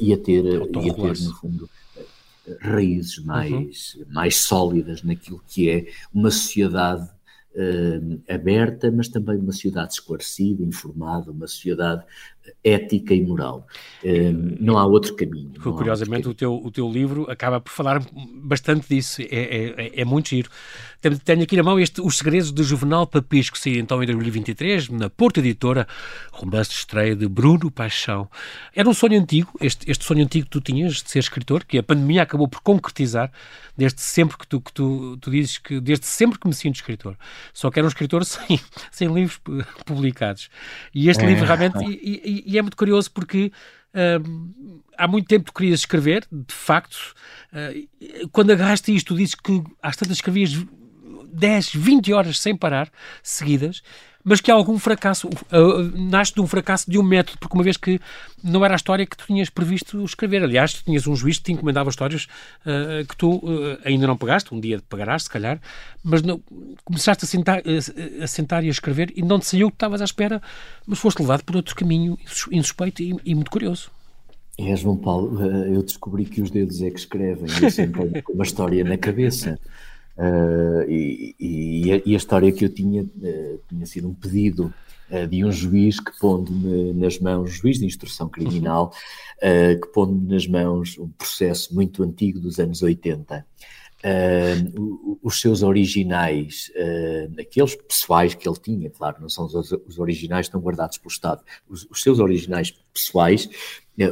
e 0.00 0.12
a 0.12 0.18
ter, 0.18 0.44
e 0.44 0.90
a 0.90 0.94
ter 0.94 1.20
no 1.20 1.34
fundo, 1.36 1.70
raízes 2.60 3.18
mais, 3.24 3.94
uhum. 3.94 4.04
mais 4.08 4.36
sólidas 4.36 5.02
naquilo 5.02 5.42
que 5.46 5.70
é 5.70 5.86
uma 6.12 6.30
sociedade 6.30 7.08
uh, 7.54 8.22
aberta, 8.32 8.90
mas 8.90 9.08
também 9.08 9.38
uma 9.38 9.52
sociedade 9.52 9.94
esclarecida, 9.94 10.62
informada, 10.62 11.30
uma 11.30 11.46
sociedade 11.46 12.04
ética 12.62 13.14
e 13.14 13.22
moral. 13.22 13.66
Uh, 14.02 14.56
não 14.60 14.78
há 14.78 14.86
outro 14.86 15.14
caminho. 15.14 15.52
Curiosamente, 15.60 16.28
outro 16.28 16.46
caminho. 16.46 16.58
O, 16.58 16.62
teu, 16.62 16.66
o 16.66 16.70
teu 16.70 16.90
livro 16.90 17.30
acaba 17.30 17.60
por 17.60 17.70
falar 17.70 18.02
bastante 18.42 18.88
disso, 18.88 19.22
é, 19.22 19.26
é, 19.26 19.86
é, 19.86 20.00
é 20.00 20.04
muito 20.04 20.30
giro. 20.30 20.50
Tenho, 21.00 21.18
tenho 21.18 21.42
aqui 21.42 21.56
na 21.56 21.62
mão 21.62 21.80
este, 21.80 22.00
Os 22.00 22.18
Segredos 22.18 22.52
de 22.52 22.62
Juvenal 22.62 23.06
Papisco, 23.06 23.56
que 23.56 23.62
saiu 23.62 23.80
então 23.80 24.02
em 24.02 24.06
2023, 24.06 24.90
na 24.90 25.08
Porta 25.08 25.40
Editora, 25.40 25.88
romance 26.30 26.70
de 26.70 26.76
estreia 26.76 27.16
de 27.16 27.26
Bruno 27.26 27.70
Paixão. 27.70 28.28
Era 28.74 28.86
um 28.86 28.92
sonho 28.92 29.18
antigo, 29.18 29.50
este, 29.62 29.90
este 29.90 30.04
sonho 30.04 30.22
antigo 30.22 30.44
que 30.44 30.50
tu 30.50 30.60
tinhas 30.60 30.96
de 31.02 31.10
ser 31.10 31.20
escritor, 31.20 31.64
que 31.64 31.78
a 31.78 31.82
pandemia 31.82 32.22
acabou 32.22 32.46
por 32.46 32.60
concretizar, 32.60 33.32
desde 33.74 34.02
sempre 34.02 34.36
que 34.36 34.46
tu, 34.46 34.60
que 34.60 34.72
tu, 34.74 35.16
tu 35.16 35.30
dizes 35.30 35.56
que, 35.56 35.80
desde 35.80 36.04
sempre 36.04 36.38
que 36.38 36.46
me 36.46 36.52
sinto 36.52 36.74
escritor. 36.74 37.16
Só 37.54 37.70
que 37.70 37.78
era 37.78 37.86
um 37.86 37.88
escritor 37.88 38.22
sem, 38.26 38.60
sem 38.90 39.08
livros 39.08 39.40
publicados. 39.86 40.50
E 40.94 41.08
este 41.08 41.24
é. 41.24 41.26
livro 41.26 41.46
realmente, 41.46 41.82
e, 41.82 42.20
e, 42.22 42.39
e, 42.46 42.58
é 42.58 42.62
muito 42.62 42.76
curioso 42.76 43.10
porque 43.10 43.52
hum, 44.24 44.80
há 44.96 45.08
muito 45.08 45.26
tempo 45.26 45.46
tu 45.46 45.54
querias 45.54 45.80
escrever, 45.80 46.26
de 46.30 46.54
facto, 46.54 47.14
uh, 47.52 48.28
quando 48.30 48.52
agarraste 48.52 48.94
isto, 48.94 49.14
tu 49.14 49.16
dizes 49.16 49.34
que 49.34 49.62
às 49.82 49.96
tantas 49.96 50.18
escrevias 50.18 50.52
10, 51.32 51.74
20 51.74 52.12
horas 52.12 52.38
sem 52.38 52.56
parar, 52.56 52.90
seguidas, 53.22 53.82
mas 54.24 54.40
que 54.40 54.50
algum 54.50 54.78
fracasso, 54.78 55.28
uh, 55.28 55.98
nasce 56.10 56.34
de 56.34 56.40
um 56.40 56.46
fracasso 56.46 56.90
de 56.90 56.98
um 56.98 57.02
método, 57.02 57.38
porque 57.38 57.56
uma 57.56 57.64
vez 57.64 57.76
que 57.76 58.00
não 58.42 58.64
era 58.64 58.74
a 58.74 58.76
história 58.76 59.06
que 59.06 59.16
tu 59.16 59.26
tinhas 59.26 59.48
previsto 59.50 60.04
escrever. 60.04 60.42
Aliás, 60.42 60.74
tu 60.74 60.84
tinhas 60.84 61.06
um 61.06 61.14
juiz 61.16 61.38
que 61.38 61.44
te 61.44 61.52
encomendava 61.52 61.90
histórias 61.90 62.26
uh, 62.66 63.06
que 63.06 63.16
tu 63.16 63.36
uh, 63.36 63.78
ainda 63.84 64.06
não 64.06 64.16
pagaste, 64.16 64.54
um 64.54 64.60
dia 64.60 64.82
pagarás, 64.88 65.24
se 65.24 65.30
calhar, 65.30 65.60
mas 66.02 66.22
não, 66.22 66.40
começaste 66.84 67.24
a 67.24 67.28
sentar, 67.28 67.62
a, 68.22 68.26
sentar 68.26 68.64
e 68.64 68.68
a 68.68 68.70
escrever 68.70 69.12
e 69.16 69.22
não 69.22 69.38
te 69.38 69.46
saiu 69.46 69.68
o 69.68 69.70
que 69.70 69.76
estavas 69.76 70.00
à 70.00 70.04
espera, 70.04 70.42
mas 70.86 70.98
foste 70.98 71.20
levado 71.20 71.44
por 71.44 71.56
outro 71.56 71.74
caminho 71.74 72.18
insuspeito 72.50 73.02
e, 73.02 73.16
e 73.24 73.34
muito 73.34 73.50
curioso. 73.50 73.90
É, 74.58 74.76
João 74.76 74.96
Paulo, 74.96 75.42
eu 75.42 75.82
descobri 75.82 76.26
que 76.26 76.42
os 76.42 76.50
dedos 76.50 76.82
é 76.82 76.90
que 76.90 76.98
escrevem, 76.98 77.46
eu 77.62 77.70
sempre 77.70 78.20
com 78.22 78.34
uma 78.34 78.44
história 78.44 78.84
na 78.84 78.98
cabeça. 78.98 79.58
Uh, 80.20 80.82
e, 80.86 81.34
e, 81.40 81.92
a, 81.92 82.02
e, 82.04 82.12
a, 82.12 82.16
história 82.18 82.52
que 82.52 82.62
eu 82.62 82.68
tinha 82.68 83.04
uh, 83.04 83.60
tinha 83.66 83.86
sido 83.86 84.06
um 84.06 84.12
pedido 84.12 84.70
uh, 85.10 85.26
de 85.26 85.42
um 85.42 85.50
juiz 85.50 85.98
que 85.98 86.12
pondo-me 86.20 86.92
nas 86.92 87.18
mãos, 87.18 87.50
juiz 87.50 87.78
de 87.78 87.86
instrução 87.86 88.28
criminal, 88.28 88.92
que 89.40 89.86
pondo-me 89.94 90.34
nas 90.34 90.46
mãos 90.46 90.98
um 90.98 91.08
processo 91.08 91.74
muito 91.74 92.02
antigo 92.02 92.38
dos 92.38 92.58
anos 92.58 92.82
80. 92.82 93.46
os 95.22 95.40
seus 95.40 95.62
originais, 95.62 96.70
aqueles 97.38 97.74
pessoais 97.74 98.34
que 98.34 98.46
ele 98.46 98.58
tinha, 98.58 98.90
claro, 98.90 99.16
não 99.22 99.30
são 99.30 99.46
os, 99.46 99.72
os 99.72 99.98
originais 99.98 100.44
estão 100.44 100.60
guardados 100.60 100.98
pelo 100.98 101.10
Estado, 101.10 101.42
os, 101.66 101.86
os 101.90 102.02
seus 102.02 102.18
originais 102.18 102.70
pessoais, 102.92 103.48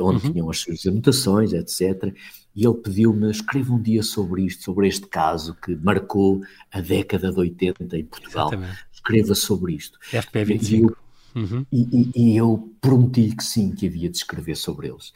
onde 0.01 0.27
uhum. 0.27 0.33
tinham 0.33 0.51
as 0.51 0.61
suas 0.61 0.87
anotações, 0.87 1.53
etc 1.53 2.14
e 2.59 2.66
ele 2.66 2.75
pediu-me, 2.75 3.31
escreva 3.31 3.73
um 3.73 3.81
dia 3.81 4.03
sobre 4.03 4.42
isto, 4.42 4.64
sobre 4.64 4.88
este 4.88 5.07
caso 5.07 5.55
que 5.64 5.77
marcou 5.77 6.40
a 6.73 6.81
década 6.81 7.31
de 7.31 7.38
80 7.38 7.97
em 7.97 8.05
Portugal. 8.05 8.49
Exatamente. 8.49 8.79
Escreva 8.92 9.35
sobre 9.37 9.75
isto. 9.75 9.97
FP25. 10.11 10.61
E 10.61 10.81
eu, 10.81 10.97
uhum. 11.37 11.66
e, 11.71 11.83
e, 11.92 12.11
e 12.16 12.37
eu 12.37 12.75
prometi 12.81 13.37
que 13.37 13.44
sim, 13.44 13.71
que 13.71 13.87
havia 13.87 14.11
de 14.11 14.16
escrever 14.16 14.57
sobre 14.57 14.88
eles. 14.88 15.11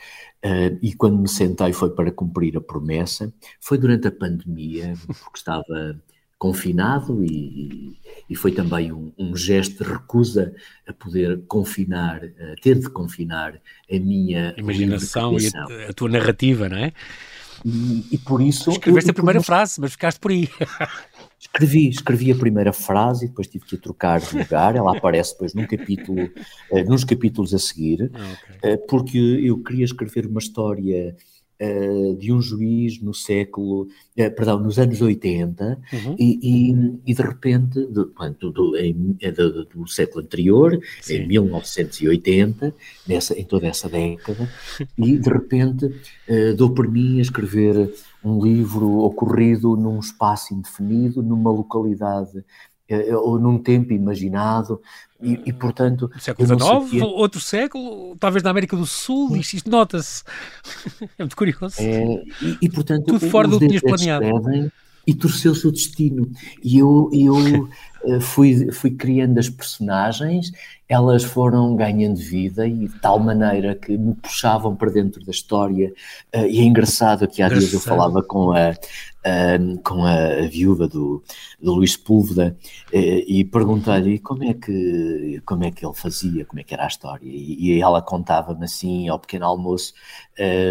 Uh, 0.45 0.79
e 0.81 0.95
quando 0.95 1.19
me 1.19 1.29
sentei 1.29 1.73
foi 1.73 1.91
para 1.91 2.13
cumprir 2.13 2.57
a 2.57 2.61
promessa. 2.61 3.35
Foi 3.61 3.77
durante 3.77 4.07
a 4.07 4.13
pandemia, 4.13 4.95
porque 5.09 5.39
estava 5.39 6.01
confinado 6.39 7.25
e, 7.25 7.97
e 8.31 8.37
foi 8.37 8.53
também 8.53 8.93
um, 8.93 9.13
um, 9.19 9.35
gesto 9.37 9.83
de 9.83 9.91
recusa 9.91 10.55
a 10.87 10.93
poder 10.93 11.41
confinar, 11.49 12.21
a 12.25 12.61
ter 12.61 12.79
de 12.79 12.89
confinar 12.89 13.55
a 13.91 13.99
minha 13.99 14.55
imaginação 14.57 15.37
e 15.39 15.49
a, 15.57 15.91
a, 15.91 15.93
tua 15.93 16.09
narrativa, 16.09 16.69
não 16.69 16.79
é? 16.79 16.93
E, 17.65 18.07
e 18.13 18.19
por 18.19 18.41
isso. 18.41 18.71
Escreveste 18.71 19.11
eu, 19.11 19.13
a 19.13 19.15
primeira 19.15 19.43
frase, 19.43 19.81
mas 19.81 19.93
ficaste 19.93 20.19
por 20.19 20.31
aí. 20.31 20.49
Escrevi, 21.39 21.89
escrevi 21.89 22.31
a 22.31 22.37
primeira 22.37 22.73
frase 22.73 23.25
e 23.25 23.29
depois 23.29 23.49
tive 23.49 23.65
que 23.65 23.77
trocar 23.77 24.21
de 24.21 24.39
lugar. 24.39 24.77
Ela 24.77 24.97
aparece 24.97 25.33
depois 25.33 25.53
num 25.55 25.67
capítulo, 25.67 26.31
uh, 26.71 26.85
nos 26.89 27.03
capítulos 27.05 27.53
a 27.53 27.59
seguir, 27.59 28.11
ah, 28.15 28.37
okay. 28.61 28.75
uh, 28.75 28.87
porque 28.87 29.19
eu 29.19 29.61
queria 29.63 29.85
escrever 29.85 30.27
uma 30.27 30.39
história 30.39 31.17
uh, 31.63 32.17
de 32.17 32.33
um 32.33 32.41
juiz 32.41 33.01
no 33.01 33.15
século, 33.15 33.83
uh, 33.83 34.35
perdão, 34.35 34.59
nos 34.59 34.79
anos 34.79 35.01
80 35.01 35.79
uhum. 35.93 36.17
e, 36.19 36.39
e, 36.43 37.01
e, 37.07 37.15
de 37.15 37.23
repente, 37.23 37.81
do, 37.87 38.13
do, 38.41 38.51
do, 38.51 38.77
em, 38.77 39.17
eh, 39.21 39.31
do, 39.31 39.65
do 39.65 39.87
século 39.87 40.25
anterior, 40.25 40.81
Sim. 41.01 41.17
em 41.17 41.29
1980, 41.29 42.75
nessa, 43.07 43.39
em 43.39 43.45
toda 43.45 43.67
essa 43.67 43.89
década, 43.89 44.49
e 44.99 45.17
de 45.17 45.29
repente 45.29 45.87
uh, 45.87 46.55
dou 46.57 46.71
por 46.71 46.91
mim 46.91 47.19
a 47.19 47.23
escrever 47.23 47.93
um 48.25 48.43
livro 48.43 48.99
ocorrido 48.99 49.77
num 49.77 50.01
espaço 50.01 50.55
indefinido, 50.55 51.23
numa 51.23 51.51
localidade 51.51 52.45
ou 53.25 53.39
num 53.39 53.59
tempo 53.59 53.95
imaginado, 53.95 54.79
e, 55.23 55.41
e 55.47 55.53
portanto. 55.53 56.11
século 56.19 56.49
XIX, 56.49 57.03
outro 57.03 57.41
século, 57.41 58.17
talvez 58.19 58.43
na 58.43 58.51
América 58.51 58.77
do 58.77 58.87
Sul, 58.87 59.37
isto, 59.37 59.55
isto 59.55 59.71
nota-se. 59.71 60.25
é 61.19 61.23
muito 61.23 61.37
curioso. 61.37 61.77
É, 61.79 62.25
e, 62.43 62.59
e, 62.63 62.69
portanto. 62.69 63.07
Tudo 63.07 63.31
fora 63.31 63.47
do 63.47 63.59
que 63.59 63.69
tinhas 63.69 63.83
planeado. 63.83 64.73
E 65.07 65.15
torceu-se 65.15 65.67
o 65.67 65.73
destino. 65.73 66.31
E 66.63 66.79
eu, 66.79 67.11
eu 67.13 67.69
fui, 68.21 68.71
fui 68.73 68.91
criando 68.91 69.39
as 69.39 69.49
personagens, 69.49 70.53
elas 70.89 71.25
foram 71.25 71.75
ganhando 71.75 72.17
vida 72.17 72.67
e 72.67 72.87
de 72.87 73.01
tal 73.01 73.19
maneira 73.19 73.75
que 73.75 73.97
me 73.97 74.15
puxavam 74.15 74.77
para 74.77 74.91
dentro 74.91 75.25
da 75.25 75.31
história. 75.31 75.93
Uh, 76.35 76.47
e 76.47 76.61
é 76.61 76.63
engraçado 76.63 77.27
que 77.27 77.43
há 77.43 77.49
dias 77.49 77.73
eu 77.73 77.81
falava 77.81 78.23
com 78.23 78.53
a, 78.53 78.73
com 79.85 80.05
a 80.05 80.47
viúva 80.49 80.89
do, 80.89 81.23
do 81.61 81.75
Luís 81.75 81.97
Púlveda 81.97 82.57
e 82.93 83.45
perguntei-lhe 83.45 84.19
como 84.19 84.43
é 84.43 84.53
que 84.53 85.41
como 85.47 85.63
é 85.65 85.71
que 85.71 85.87
ele 85.87 85.95
fazia, 85.95 86.45
como 86.45 86.61
é 86.61 86.65
que 86.65 86.75
era 86.75 86.85
a 86.85 86.89
história 86.89 87.25
e, 87.25 87.77
e 87.77 87.81
ela 87.81 88.03
contava-me 88.03 88.65
assim 88.65 89.09
ao 89.09 89.21
pequeno 89.21 89.47
almoço 89.47 89.95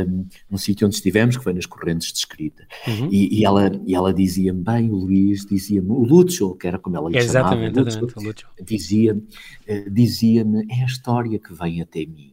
um, 0.06 0.26
num 0.50 0.58
sítio 0.58 0.86
onde 0.86 0.96
estivemos 0.96 1.38
que 1.38 1.44
foi 1.44 1.54
nas 1.54 1.66
correntes 1.66 2.12
de 2.12 2.20
escrita 2.20 2.68
uhum. 2.86 3.08
e, 3.10 3.40
e, 3.40 3.46
ela 3.46 3.72
e 3.86 3.96
ela 3.96 4.14
dizia-me 4.14 4.62
bem 4.62 4.92
o 4.92 4.96
Luís 4.96 5.46
dizia-me 5.46 5.90
o 5.90 6.04
Lúcio 6.04 6.54
que 6.56 6.68
era 6.68 6.78
como 6.78 6.98
ela 6.98 7.10
lhe 7.10 7.21
é 7.22 7.28
chamava 7.28 7.66
exatamente, 7.66 8.36
dizia 8.64 9.14
uh, 9.16 9.90
dizia-me 9.90 10.66
é 10.70 10.84
a 10.84 10.86
história 10.86 11.40
que 11.40 11.54
vem 11.54 11.82
até 11.82 12.06
mim 12.06 12.32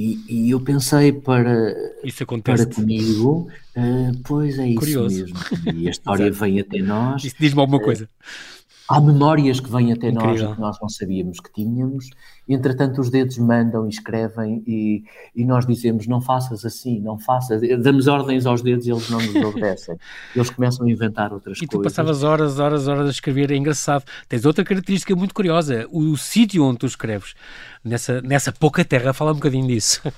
e, 0.00 0.18
e, 0.30 0.50
eu 0.50 0.58
pensei 0.58 1.12
para, 1.12 1.74
para 2.42 2.66
comigo, 2.74 3.48
uh, 3.76 4.18
pois 4.24 4.58
é 4.58 4.66
isso 4.66 4.78
Curioso. 4.78 5.14
mesmo. 5.14 5.36
E 5.74 5.88
a 5.88 5.90
história 5.92 6.32
vem 6.32 6.58
até 6.58 6.78
nós. 6.78 7.22
Isso 7.22 7.36
diz-me 7.38 7.60
alguma 7.60 7.76
uh, 7.76 7.84
coisa. 7.84 8.08
Há 8.88 8.98
memórias 8.98 9.60
que 9.60 9.70
vêm 9.70 9.92
até 9.92 10.08
Incrível. 10.08 10.46
nós 10.46 10.54
que 10.54 10.60
nós 10.62 10.78
não 10.80 10.88
sabíamos 10.88 11.38
que 11.38 11.52
tínhamos, 11.52 12.08
entretanto 12.54 13.00
os 13.00 13.10
dedos 13.10 13.38
mandam 13.38 13.86
e 13.86 13.88
escrevem 13.88 14.62
e, 14.66 15.04
e 15.34 15.44
nós 15.44 15.66
dizemos 15.66 16.06
não 16.06 16.20
faças 16.20 16.64
assim, 16.64 17.00
não 17.00 17.18
faças, 17.18 17.60
damos 17.82 18.06
ordens 18.06 18.46
aos 18.46 18.62
dedos 18.62 18.86
e 18.86 18.90
eles 18.90 19.08
não 19.08 19.20
nos 19.20 19.34
obedecem. 19.36 19.96
eles 20.34 20.50
começam 20.50 20.86
a 20.86 20.90
inventar 20.90 21.32
outras 21.32 21.58
e 21.58 21.66
coisas. 21.66 21.74
E 21.74 21.78
tu 21.78 21.82
passavas 21.82 22.22
horas, 22.22 22.58
horas, 22.58 22.88
horas 22.88 23.06
a 23.06 23.10
escrever, 23.10 23.50
é 23.50 23.56
engraçado. 23.56 24.04
Tens 24.28 24.44
outra 24.44 24.64
característica 24.64 25.14
muito 25.14 25.34
curiosa, 25.34 25.86
o, 25.90 26.10
o 26.10 26.16
sítio 26.16 26.64
onde 26.64 26.78
tu 26.78 26.86
escreves, 26.86 27.34
nessa, 27.84 28.20
nessa 28.22 28.52
pouca 28.52 28.84
terra, 28.84 29.12
fala 29.12 29.32
um 29.32 29.36
bocadinho 29.36 29.66
disso. 29.66 30.02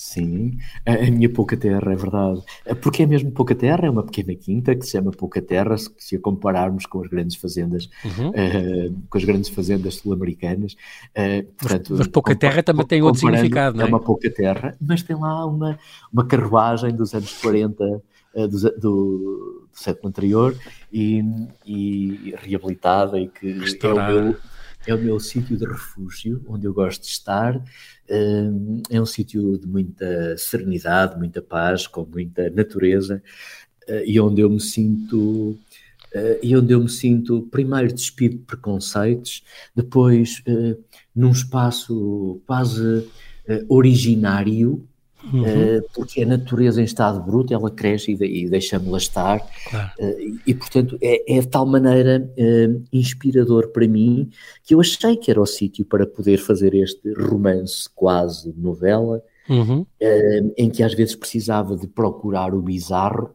Sim, 0.00 0.58
a, 0.86 1.10
minha 1.10 1.28
pouca 1.28 1.56
terra, 1.56 1.92
é 1.92 1.96
verdade. 1.96 2.40
É 2.64 2.72
porque 2.72 3.02
é 3.02 3.06
mesmo 3.06 3.32
pouca 3.32 3.52
terra, 3.52 3.84
é 3.84 3.90
uma 3.90 4.04
pequena 4.04 4.32
quinta 4.36 4.72
que 4.76 4.86
se 4.86 4.92
chama 4.92 5.10
pouca 5.10 5.42
terra, 5.42 5.76
se, 5.76 6.14
a 6.14 6.20
compararmos 6.20 6.86
com 6.86 7.02
as 7.02 7.10
grandes 7.10 7.34
fazendas, 7.34 7.90
uhum. 8.04 8.28
uh, 8.28 8.96
com 9.10 9.18
as 9.18 9.24
grandes 9.24 9.50
fazendas 9.50 9.96
sul-americanas. 9.96 10.74
Uh, 11.10 11.42
portanto, 11.54 11.88
mas, 11.90 11.98
mas 11.98 12.06
pouca 12.06 12.36
terra 12.36 12.62
também 12.62 12.86
tem 12.86 13.02
outro 13.02 13.18
significado, 13.18 13.76
não 13.76 13.82
é? 13.82 13.86
É 13.86 13.88
uma 13.88 13.98
pouca 13.98 14.30
terra, 14.30 14.76
mas 14.80 15.02
tem 15.02 15.16
lá 15.16 15.44
uma, 15.44 15.76
uma 16.12 16.24
carruagem 16.24 16.94
dos 16.94 17.12
anos 17.12 17.32
40 17.32 17.84
uh, 17.84 18.02
eh, 18.36 18.46
do, 18.46 18.58
do, 18.78 19.68
século 19.72 20.10
anterior 20.10 20.56
e, 20.92 21.24
e 21.66 22.34
reabilitada 22.40 23.18
e 23.18 23.26
que 23.26 23.48
é 23.82 23.88
o 23.88 23.96
meu 23.96 24.36
é 24.90 24.94
o 24.94 24.98
meu 24.98 25.20
sítio 25.20 25.56
de 25.56 25.66
refúgio, 25.66 26.42
onde 26.48 26.66
eu 26.66 26.72
gosto 26.72 27.02
de 27.02 27.08
estar. 27.08 27.62
É 28.08 29.00
um 29.00 29.04
sítio 29.04 29.58
de 29.58 29.66
muita 29.66 30.36
serenidade, 30.38 31.18
muita 31.18 31.42
paz, 31.42 31.86
com 31.86 32.06
muita 32.06 32.48
natureza 32.48 33.22
eh, 33.86 34.04
e 34.06 34.20
onde 34.20 34.40
eu 34.40 34.48
me 34.48 34.60
sinto 34.60 35.58
eh, 36.14 36.40
e 36.42 36.56
onde 36.56 36.72
eu 36.72 36.80
me 36.80 36.88
sinto 36.88 37.42
primeiro 37.50 37.92
despido 37.92 38.38
de 38.38 38.44
preconceitos, 38.44 39.44
depois 39.76 40.42
eh, 40.46 40.76
num 41.14 41.32
espaço 41.32 42.40
quase 42.46 43.06
originário 43.66 44.86
Uhum. 45.24 45.42
Uh, 45.42 45.82
porque 45.94 46.22
a 46.22 46.26
natureza 46.26 46.80
em 46.80 46.84
estado 46.84 47.20
bruto 47.20 47.52
ela 47.52 47.70
cresce 47.70 48.12
e, 48.12 48.44
e 48.44 48.48
deixa-me-la 48.48 48.98
estar, 48.98 49.44
claro. 49.68 49.90
uh, 49.98 50.38
e, 50.46 50.54
portanto 50.54 50.96
é, 51.02 51.36
é, 51.36 51.40
de 51.40 51.48
tal 51.48 51.66
maneira 51.66 52.30
uh, 52.38 52.84
inspirador 52.92 53.68
para 53.68 53.86
mim 53.88 54.30
que 54.62 54.74
eu 54.74 54.80
achei 54.80 55.16
que 55.16 55.30
era 55.30 55.40
o 55.40 55.46
sítio 55.46 55.84
para 55.84 56.06
poder 56.06 56.38
fazer 56.38 56.72
este 56.72 57.12
romance 57.14 57.88
quase 57.94 58.54
novela, 58.56 59.20
uhum. 59.48 59.84
em 60.56 60.70
que 60.70 60.82
às 60.82 60.94
vezes 60.94 61.16
precisava 61.16 61.76
de 61.76 61.86
procurar 61.88 62.54
o 62.54 62.62
bizarro. 62.62 63.34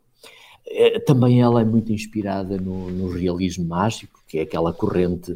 também 1.06 1.41
ela 1.41 1.62
é 1.62 1.65
muito 1.65 1.91
inspirada 1.91 2.56
no, 2.58 2.89
no 2.91 3.12
realismo 3.12 3.65
mágico, 3.65 4.22
que 4.28 4.38
é 4.38 4.43
aquela 4.43 4.72
corrente 4.72 5.36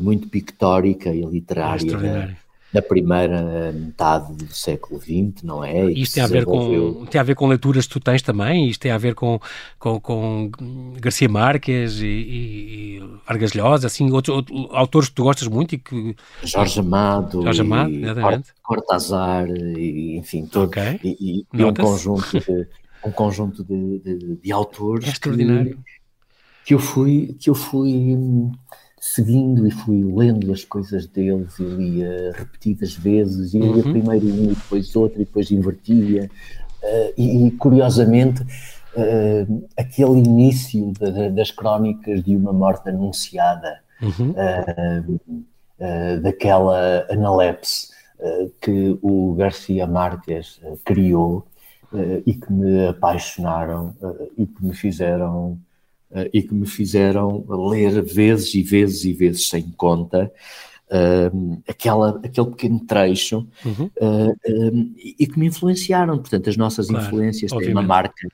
muito 0.00 0.28
pictórica 0.28 1.14
e 1.14 1.24
literária 1.24 2.36
da 2.74 2.82
primeira 2.82 3.70
metade 3.72 4.34
do 4.34 4.52
século 4.52 5.00
XX, 5.00 5.44
não 5.44 5.62
é? 5.62 5.92
E 5.92 6.02
Isto 6.02 6.14
tem 6.14 6.24
a, 6.24 6.26
ver 6.26 6.44
com, 6.44 7.06
tem 7.06 7.20
a 7.20 7.24
ver 7.24 7.36
com 7.36 7.46
leituras 7.46 7.86
que 7.86 7.92
tu 7.92 8.00
tens 8.00 8.20
também? 8.20 8.68
Isto 8.68 8.80
tem 8.80 8.90
a 8.90 8.98
ver 8.98 9.14
com, 9.14 9.38
com, 9.78 10.00
com 10.00 10.50
Garcia 11.00 11.28
Marques 11.28 12.00
e, 12.00 12.04
e, 12.04 12.96
e 12.96 13.02
Vargas 13.28 13.52
Llosa, 13.52 13.86
assim, 13.86 14.10
outros, 14.10 14.36
outros, 14.36 14.66
autores 14.72 15.08
que 15.08 15.14
tu 15.14 15.22
gostas 15.22 15.46
muito 15.46 15.76
e 15.76 15.78
que... 15.78 16.16
Jorge 16.42 16.80
Amado, 16.80 17.42
Jorge 17.42 17.60
Amado 17.60 17.92
e 17.92 18.42
Cortázar, 18.60 19.48
e, 19.48 20.16
enfim, 20.16 20.44
todo, 20.44 20.66
okay. 20.66 20.98
e, 21.04 21.46
e 21.54 21.64
um 21.64 21.72
conjunto 21.72 22.40
de, 22.40 22.66
um 23.06 23.12
conjunto 23.12 23.62
de, 23.62 23.98
de, 24.00 24.36
de 24.36 24.52
autores 24.52 25.06
é 25.06 25.12
extraordinário. 25.12 25.76
Que, 25.76 26.64
que 26.64 26.74
eu 26.74 26.80
fui, 26.80 27.36
que 27.38 27.48
eu 27.48 27.54
fui 27.54 28.16
seguindo 29.04 29.66
e 29.66 29.70
fui 29.70 30.02
lendo 30.02 30.50
as 30.50 30.64
coisas 30.64 31.06
deles 31.06 31.58
e 31.58 31.62
lia 31.62 32.32
repetidas 32.32 32.94
vezes, 32.94 33.52
e 33.52 33.58
lia 33.58 33.84
uhum. 33.84 33.92
primeiro 33.92 34.26
um 34.26 34.44
e 34.44 34.54
depois 34.54 34.96
outro 34.96 35.20
e 35.20 35.26
depois 35.26 35.50
invertia. 35.50 36.30
Uh, 36.82 37.20
e, 37.20 37.50
curiosamente, 37.52 38.42
uh, 38.42 39.68
aquele 39.76 40.20
início 40.20 40.90
de, 40.98 41.12
de, 41.12 41.30
das 41.32 41.50
crónicas 41.50 42.22
de 42.24 42.34
uma 42.34 42.52
morte 42.52 42.88
anunciada, 42.88 43.80
uhum. 44.00 44.30
uh, 44.30 46.20
daquela 46.22 47.06
analepse 47.10 47.92
que 48.60 48.98
o 49.02 49.34
Garcia 49.34 49.86
Marques 49.86 50.58
criou 50.84 51.44
e 52.24 52.32
que 52.32 52.50
me 52.50 52.86
apaixonaram 52.86 53.94
e 54.38 54.46
que 54.46 54.64
me 54.64 54.72
fizeram 54.72 55.58
e 56.32 56.42
que 56.42 56.54
me 56.54 56.66
fizeram 56.66 57.44
ler 57.48 58.02
vezes 58.02 58.54
e 58.54 58.62
vezes 58.62 59.04
e 59.04 59.12
vezes 59.12 59.48
sem 59.48 59.62
conta 59.72 60.30
uh, 60.90 61.62
aquela, 61.68 62.20
aquele 62.22 62.50
pequeno 62.50 62.80
trecho 62.80 63.46
uhum. 63.64 63.90
uh, 64.00 64.94
e 64.96 65.26
que 65.26 65.38
me 65.38 65.46
influenciaram. 65.46 66.18
Portanto, 66.18 66.48
as 66.48 66.56
nossas 66.56 66.88
claro, 66.88 67.04
influências 67.04 67.52
obviamente. 67.52 67.74
têm 67.74 67.82
uma 67.82 67.86
marca 67.86 68.28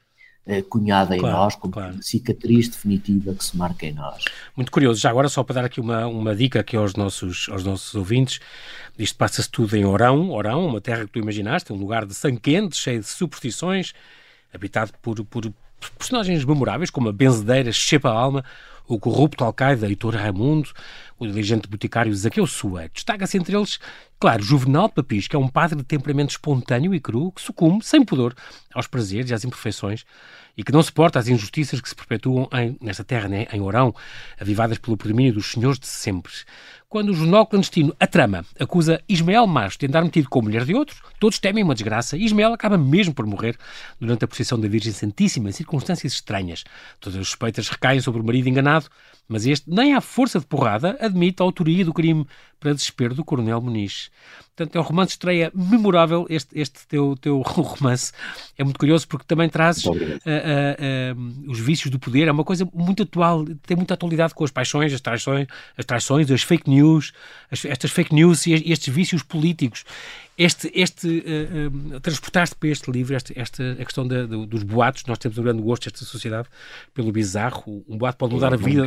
cunhada 0.68 1.14
em 1.14 1.20
claro, 1.20 1.36
nós, 1.36 1.54
como 1.54 1.72
claro. 1.72 2.02
cicatriz 2.02 2.68
definitiva 2.68 3.32
que 3.34 3.44
se 3.44 3.56
marca 3.56 3.86
em 3.86 3.92
nós. 3.92 4.24
Muito 4.56 4.72
curioso. 4.72 5.00
Já 5.00 5.08
agora, 5.08 5.28
só 5.28 5.44
para 5.44 5.56
dar 5.56 5.64
aqui 5.66 5.80
uma, 5.80 6.06
uma 6.08 6.34
dica 6.34 6.58
aqui 6.58 6.76
aos 6.76 6.94
nossos, 6.96 7.48
aos 7.50 7.62
nossos 7.62 7.94
ouvintes, 7.94 8.40
isto 8.98 9.16
passa-se 9.16 9.48
tudo 9.48 9.76
em 9.76 9.84
Orão, 9.84 10.32
Orão, 10.32 10.66
uma 10.66 10.80
terra 10.80 11.04
que 11.04 11.12
tu 11.12 11.18
imaginaste, 11.20 11.72
um 11.72 11.76
lugar 11.76 12.04
de 12.04 12.14
sangue 12.14 12.40
quente, 12.40 12.76
cheio 12.76 12.98
de 12.98 13.06
superstições, 13.06 13.92
habitado 14.52 14.92
por, 15.00 15.24
por 15.24 15.52
personagens 15.88 16.44
memoráveis, 16.44 16.90
como 16.90 17.08
a 17.08 17.12
benzedeira 17.12 17.72
Chepa 17.72 18.10
Alma, 18.10 18.44
o 18.86 18.98
corrupto 18.98 19.44
alcaide 19.44 19.84
Heitor 19.84 20.14
Raimundo, 20.14 20.70
o 21.18 21.26
diligente 21.26 21.68
boticário 21.68 22.14
Zaqueu 22.14 22.46
Sué. 22.46 22.90
Destaca-se 22.92 23.38
entre 23.38 23.56
eles, 23.56 23.78
claro, 24.18 24.42
Juvenal 24.42 24.88
Papis, 24.88 25.28
que 25.28 25.36
é 25.36 25.38
um 25.38 25.46
padre 25.46 25.76
de 25.76 25.84
temperamento 25.84 26.30
espontâneo 26.30 26.92
e 26.92 26.98
cru, 26.98 27.30
que 27.30 27.40
sucumbe, 27.40 27.84
sem 27.84 28.04
pudor, 28.04 28.34
aos 28.74 28.88
prazeres 28.88 29.30
e 29.30 29.34
às 29.34 29.44
imperfeições, 29.44 30.04
e 30.56 30.64
que 30.64 30.72
não 30.72 30.82
suporta 30.82 31.18
as 31.18 31.28
injustiças 31.28 31.80
que 31.80 31.88
se 31.88 31.94
perpetuam 31.94 32.48
em, 32.52 32.76
nesta 32.80 33.04
terra, 33.04 33.28
né, 33.28 33.46
em 33.52 33.60
Orão, 33.60 33.94
avivadas 34.40 34.78
pelo 34.78 34.96
predomínio 34.96 35.34
dos 35.34 35.52
senhores 35.52 35.78
de 35.78 35.86
sempre. 35.86 36.32
Quando 36.90 37.10
o 37.10 37.14
jornal 37.14 37.46
clandestino 37.46 37.94
A 38.00 38.06
Trama 38.08 38.44
acusa 38.58 39.00
Ismael 39.08 39.46
Macho 39.46 39.78
de 39.78 39.86
andar 39.86 40.02
metido 40.02 40.28
com 40.28 40.40
a 40.40 40.42
mulher 40.42 40.64
de 40.64 40.74
outro, 40.74 40.96
todos 41.20 41.38
temem 41.38 41.62
uma 41.62 41.72
desgraça 41.72 42.16
e 42.16 42.24
Ismael 42.24 42.52
acaba 42.52 42.76
mesmo 42.76 43.14
por 43.14 43.24
morrer 43.24 43.56
durante 44.00 44.24
a 44.24 44.26
procissão 44.26 44.58
da 44.58 44.66
Virgem 44.66 44.92
Santíssima 44.92 45.50
em 45.50 45.52
circunstâncias 45.52 46.14
estranhas. 46.14 46.64
Todas 46.98 47.20
as 47.20 47.28
suspeitas 47.28 47.68
recaem 47.68 48.00
sobre 48.00 48.20
o 48.20 48.24
marido 48.24 48.48
enganado, 48.48 48.88
mas 49.28 49.46
este, 49.46 49.70
nem 49.70 49.94
à 49.94 50.00
força 50.00 50.40
de 50.40 50.46
porrada, 50.46 50.96
admite 51.00 51.40
a 51.40 51.44
autoria 51.44 51.84
do 51.84 51.94
crime 51.94 52.26
para 52.58 52.74
desespero 52.74 53.14
do 53.14 53.24
Coronel 53.24 53.60
Muniz. 53.60 54.10
Portanto, 54.60 54.76
é 54.76 54.80
um 54.80 54.84
romance 54.84 55.08
de 55.08 55.12
estreia 55.14 55.50
memorável, 55.54 56.26
este, 56.28 56.58
este 56.58 56.86
teu, 56.86 57.16
teu 57.18 57.40
romance. 57.40 58.12
É 58.58 58.62
muito 58.62 58.78
curioso 58.78 59.08
porque 59.08 59.24
também 59.26 59.48
trazes 59.48 59.86
uh, 59.86 59.90
uh, 59.90 59.94
uh, 59.96 61.50
os 61.50 61.58
vícios 61.58 61.90
do 61.90 61.98
poder, 61.98 62.28
é 62.28 62.32
uma 62.32 62.44
coisa 62.44 62.68
muito 62.74 63.04
atual, 63.04 63.46
tem 63.66 63.74
muita 63.74 63.94
atualidade 63.94 64.34
com 64.34 64.44
as 64.44 64.50
paixões, 64.50 64.92
as 64.92 65.00
traições, 65.00 65.46
as, 65.78 65.84
traições, 65.86 66.30
as 66.30 66.42
fake 66.42 66.68
news, 66.68 67.12
as, 67.50 67.64
estas 67.64 67.90
fake 67.90 68.14
news 68.14 68.46
e 68.46 68.52
estes 68.52 68.92
vícios 68.92 69.22
políticos 69.22 69.84
este, 70.42 70.70
este 70.74 71.06
uh, 71.06 71.96
uh, 71.96 72.00
transportaste 72.00 72.56
para 72.56 72.70
este 72.70 72.90
livro 72.90 73.14
esta, 73.14 73.38
esta 73.38 73.72
a 73.72 73.84
questão 73.84 74.08
da, 74.08 74.24
dos 74.24 74.62
boatos, 74.62 75.04
nós 75.04 75.18
temos 75.18 75.36
um 75.36 75.42
grande 75.42 75.60
gosto 75.60 75.90
desta 75.90 76.02
sociedade 76.06 76.48
pelo 76.94 77.12
bizarro, 77.12 77.84
um 77.86 77.98
boato 77.98 78.16
pode 78.16 78.32
mudar 78.32 78.54
a 78.54 78.56
vida 78.56 78.84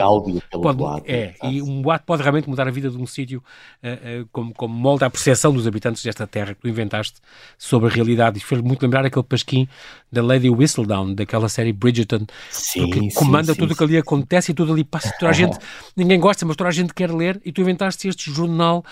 pode, 0.52 0.78
boato, 0.78 1.04
é, 1.06 1.36
e 1.44 1.62
um 1.62 1.84
boato 1.84 2.06
pode 2.06 2.24
realmente 2.24 2.50
mudar 2.50 2.68
a 2.68 2.72
vida 2.72 2.89
de 2.89 2.98
um 2.98 3.06
sítio 3.06 3.44
uh, 3.84 4.28
como, 4.32 4.52
como 4.56 4.74
molda 4.74 5.06
a 5.06 5.12
percepção 5.12 5.54
dos 5.54 5.68
habitantes 5.68 6.02
desta 6.02 6.26
terra 6.26 6.56
que 6.56 6.62
tu 6.62 6.68
inventaste 6.68 7.22
sobre 7.56 7.88
a 7.88 7.92
realidade. 7.92 8.39
Isto 8.39 8.48
fez 8.48 8.62
muito 8.62 8.82
lembrar 8.82 9.06
aquele 9.06 9.24
pasquim 9.24 9.68
da 10.12 10.24
Lady 10.24 10.50
Whistledown, 10.50 11.13
daquela 11.13 11.50
série 11.50 11.72
Bridgerton, 11.72 12.26
sim, 12.50 12.89
que 12.89 13.13
comanda 13.13 13.54
sim, 13.54 13.60
tudo 13.60 13.74
o 13.74 13.76
que 13.76 13.84
ali 13.84 13.98
acontece 13.98 14.52
e 14.52 14.56
tudo 14.56 14.74
ali 14.74 14.84
passa. 14.84 15.13
Toda 15.20 15.30
a 15.30 15.34
gente, 15.34 15.58
ninguém 15.96 16.20
gosta, 16.20 16.46
mas 16.48 16.56
toda 16.56 16.70
a 16.70 16.74
gente 16.74 16.96
quer 16.96 17.12
ler. 17.12 17.39
E 17.46 17.52
tu 17.52 17.62
inventaste 17.62 18.08
este 18.08 18.32
jornal 18.32 18.84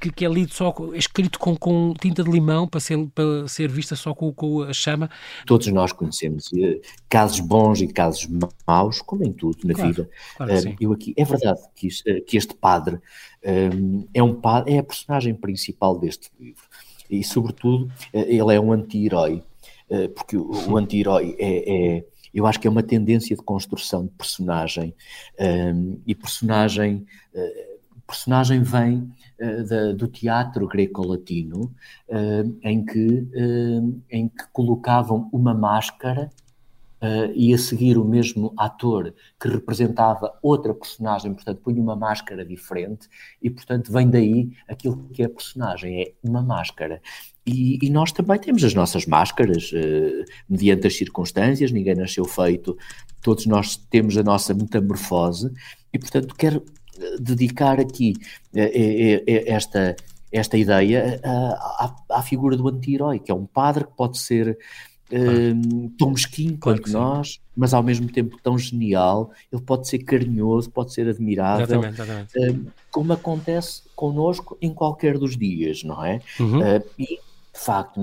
que, 0.00 0.10
que 0.10 0.24
é 0.24 0.28
lido 0.28 0.52
só, 0.52 0.74
é 0.92 0.98
escrito 0.98 1.38
com, 1.38 1.56
com 1.56 1.94
tinta 2.08 2.24
de 2.24 2.30
limão 2.30 2.66
para 2.66 2.80
ser, 2.80 3.06
para 3.14 3.46
ser 3.46 3.70
vista 3.70 3.94
só 3.94 4.14
com, 4.14 4.32
com 4.32 4.62
a 4.62 4.72
chama. 4.72 5.10
Todos 5.46 5.66
nós 5.68 5.92
conhecemos 5.92 6.50
eh, 6.54 6.80
casos 7.08 7.40
bons 7.40 7.80
e 7.80 7.88
casos 7.88 8.28
maus, 8.66 9.00
como 9.02 9.24
em 9.24 9.32
tudo 9.32 9.66
na 9.66 9.74
claro, 9.74 9.88
vida. 9.88 10.10
Claro 10.36 10.52
uh, 10.52 10.76
eu 10.80 10.92
aqui, 10.92 11.14
é 11.16 11.24
verdade 11.24 11.60
que, 11.74 11.88
uh, 11.88 12.24
que 12.24 12.36
este 12.36 12.54
padre 12.54 12.98
um, 13.74 14.06
é 14.12 14.22
um 14.22 14.40
é 14.66 14.78
a 14.78 14.82
personagem 14.82 15.34
principal 15.34 15.98
deste 15.98 16.30
livro 16.38 16.64
e 17.08 17.22
sobretudo 17.22 17.86
uh, 17.86 17.90
ele 18.12 18.54
é 18.54 18.60
um 18.60 18.72
anti-herói 18.72 19.42
porque 20.14 20.36
o, 20.36 20.50
o 20.68 20.76
anti-herói 20.76 21.34
é, 21.38 21.96
é, 21.96 22.04
eu 22.34 22.46
acho 22.46 22.60
que 22.60 22.66
é 22.66 22.70
uma 22.70 22.82
tendência 22.82 23.34
de 23.34 23.42
construção 23.42 24.04
de 24.04 24.10
personagem 24.10 24.94
um, 25.40 25.98
e 26.06 26.14
personagem 26.14 27.06
personagem 28.08 28.62
vem 28.62 28.96
uh, 28.96 29.12
da, 29.38 29.92
do 29.92 30.08
teatro 30.08 30.66
greco-latino, 30.66 31.72
uh, 32.08 32.58
em, 32.62 32.84
que, 32.84 33.28
uh, 33.34 34.02
em 34.10 34.28
que 34.28 34.44
colocavam 34.52 35.28
uma 35.32 35.54
máscara 35.54 36.30
e 37.32 37.54
a 37.54 37.58
seguir 37.58 37.96
o 37.96 38.04
mesmo 38.04 38.52
ator 38.56 39.14
que 39.40 39.46
representava 39.46 40.36
outra 40.42 40.74
personagem, 40.74 41.32
portanto, 41.32 41.60
punha 41.62 41.80
uma 41.80 41.94
máscara 41.94 42.44
diferente 42.44 43.08
e, 43.40 43.48
portanto, 43.48 43.92
vem 43.92 44.10
daí 44.10 44.50
aquilo 44.68 45.08
que 45.12 45.22
é 45.22 45.26
a 45.26 45.30
personagem, 45.30 46.02
é 46.02 46.12
uma 46.24 46.42
máscara. 46.42 47.00
E, 47.46 47.78
e, 47.80 47.88
nós 47.88 48.10
também 48.10 48.38
temos 48.38 48.64
as 48.64 48.74
nossas 48.74 49.06
máscaras, 49.06 49.70
uh, 49.70 50.24
mediante 50.48 50.88
as 50.88 50.96
circunstâncias, 50.96 51.70
ninguém 51.70 51.94
nasceu 51.94 52.24
feito, 52.24 52.76
todos 53.22 53.46
nós 53.46 53.76
temos 53.76 54.18
a 54.18 54.22
nossa 54.24 54.52
metamorfose, 54.52 55.52
e 55.92 55.98
portanto 56.00 56.34
quero 56.34 56.62
dedicar 57.20 57.80
aqui 57.80 58.14
eh, 58.54 58.70
eh, 58.74 59.24
eh, 59.26 59.44
esta, 59.46 59.96
esta 60.32 60.56
ideia 60.56 61.20
à, 61.24 61.94
à, 62.10 62.22
figura 62.22 62.56
do 62.56 62.68
anti-herói, 62.68 63.18
que 63.18 63.30
é 63.30 63.34
um 63.34 63.46
padre 63.46 63.84
que 63.84 63.92
pode 63.96 64.18
ser 64.18 64.58
um, 65.10 65.88
tão 65.96 66.10
mesquinho 66.10 66.58
claro 66.58 66.78
quanto 66.78 66.92
nós, 66.92 67.40
mas 67.56 67.72
ao 67.72 67.82
mesmo 67.82 68.08
tempo 68.08 68.36
tão 68.42 68.58
genial, 68.58 69.30
ele 69.50 69.62
pode 69.62 69.88
ser 69.88 70.00
carinhoso, 70.00 70.70
pode 70.70 70.92
ser 70.92 71.08
admirável, 71.08 71.64
exatamente, 71.64 72.00
exatamente. 72.34 72.38
Um, 72.38 72.66
como 72.90 73.12
acontece 73.12 73.82
connosco 73.96 74.58
em 74.60 74.72
qualquer 74.72 75.18
dos 75.18 75.36
dias, 75.36 75.82
não 75.82 76.04
é? 76.04 76.20
Uhum. 76.38 76.58
Uh, 76.58 76.84
e, 76.98 77.06
de 77.06 77.60
facto, 77.64 78.00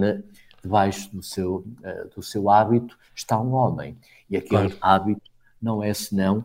debaixo 0.63 1.15
do 1.15 1.21
seu, 1.21 1.57
uh, 1.57 2.15
do 2.15 2.23
seu 2.23 2.49
hábito 2.49 2.97
está 3.15 3.39
um 3.39 3.53
homem, 3.53 3.95
e 4.29 4.35
aquele 4.35 4.69
claro. 4.71 4.77
hábito 4.81 5.29
não 5.61 5.83
é 5.83 5.93
senão 5.93 6.43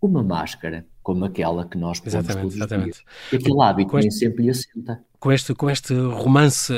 uma 0.00 0.22
máscara 0.22 0.86
como 1.08 1.24
aquela 1.24 1.66
que 1.66 1.78
nós 1.78 2.00
pomos 2.00 2.12
exatamente, 2.14 2.54
exatamente. 2.54 3.04
Aquele 3.32 3.62
hábito 3.62 3.96
nem 3.96 4.10
sempre 4.10 4.44
lhe 4.44 4.50
assenta. 4.50 5.02
Com 5.20 5.32
este, 5.32 5.52
com 5.52 5.68
este 5.68 5.92
romance, 5.94 6.72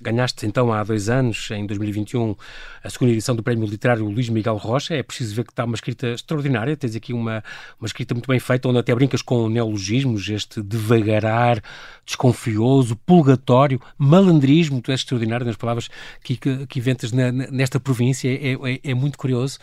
ganhaste 0.00 0.46
então 0.46 0.72
há 0.72 0.82
dois 0.82 1.10
anos, 1.10 1.50
em 1.50 1.66
2021, 1.66 2.34
a 2.82 2.88
segunda 2.88 3.12
edição 3.12 3.36
do 3.36 3.42
Prémio 3.42 3.68
Literário 3.68 4.08
Luís 4.08 4.30
Miguel 4.30 4.56
Rocha. 4.56 4.94
É 4.94 5.02
preciso 5.02 5.34
ver 5.34 5.44
que 5.44 5.52
está 5.52 5.66
uma 5.66 5.74
escrita 5.74 6.08
extraordinária. 6.08 6.74
Tens 6.74 6.96
aqui 6.96 7.12
uma, 7.12 7.44
uma 7.78 7.86
escrita 7.86 8.14
muito 8.14 8.26
bem 8.26 8.40
feita, 8.40 8.66
onde 8.66 8.78
até 8.78 8.94
brincas 8.94 9.20
com 9.20 9.46
neologismos, 9.46 10.26
este 10.30 10.62
devagarar, 10.62 11.62
desconfioso, 12.06 12.96
pulgatório, 12.96 13.78
malandrismo. 13.98 14.80
Tu 14.80 14.90
és 14.90 15.00
extraordinário 15.00 15.44
nas 15.44 15.56
palavras 15.56 15.90
que, 16.24 16.38
que, 16.38 16.66
que 16.66 16.78
inventas 16.78 17.12
na, 17.12 17.30
nesta 17.30 17.78
província. 17.78 18.28
É, 18.28 18.54
é, 18.54 18.80
é 18.84 18.94
muito 18.94 19.18
curioso. 19.18 19.58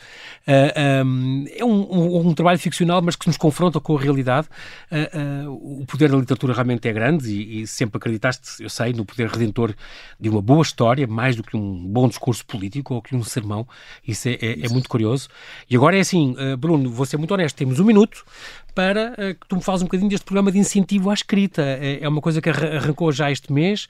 Uh, 0.48 1.04
um, 1.04 1.46
é 1.50 1.66
um, 1.66 1.82
um, 1.92 2.28
um, 2.28 2.34
trabalho 2.36 2.60
ficcional, 2.60 3.02
mas 3.02 3.16
que 3.16 3.26
nos 3.26 3.38
confronta 3.38 3.80
com 3.80 3.98
a 3.98 4.00
realidade. 4.00 4.48
Uh, 4.92 5.50
uh, 5.50 5.82
o 5.82 5.86
poder 5.88 6.12
da 6.12 6.18
literatura 6.18 6.54
realmente 6.54 6.88
é 6.88 6.94
grande 6.94 7.28
e, 7.28 7.64
e 7.64 7.68
sempre 7.68 7.98
acredito 7.98 8.19
acreditaste, 8.20 8.62
eu 8.62 8.70
sei, 8.70 8.94
no 8.94 9.06
poder 9.06 9.30
redentor 9.30 9.74
de 10.20 10.30
uma 10.30 10.42
boa 10.42 10.62
história, 10.62 11.08
mais 11.08 11.36
do 11.36 11.44
que 11.44 11.56
um 11.56 11.86
bom 11.88 12.08
discurso 12.08 12.46
político 12.46 12.94
ou 12.94 13.02
que 13.02 13.16
um 13.16 13.24
sermão. 13.24 13.68
Isso 14.08 14.28
é, 14.28 14.34
é, 14.34 14.66
é 14.66 14.70
muito 14.70 14.90
curioso. 14.90 15.30
E 15.70 15.76
agora 15.76 15.98
é 15.98 16.02
assim, 16.02 16.36
uh, 16.38 16.58
Bruno, 16.58 16.90
vou 16.92 17.06
ser 17.06 17.18
muito 17.18 17.34
honesto, 17.34 17.56
temos 17.56 17.80
um 17.80 17.86
minuto 17.86 18.26
para 18.76 19.14
uh, 19.14 19.36
que 19.36 19.48
tu 19.48 19.56
me 19.56 19.64
fales 19.64 19.82
um 19.82 19.86
bocadinho 19.86 20.10
deste 20.10 20.26
programa 20.26 20.52
de 20.52 20.60
incentivo 20.60 21.10
à 21.10 21.14
escrita. 21.14 21.62
É, 21.62 22.00
é 22.02 22.10
uma 22.10 22.22
coisa 22.22 22.42
que 22.42 22.50
arrancou 22.50 23.12
já 23.12 23.32
este 23.32 23.52
mês. 23.52 23.88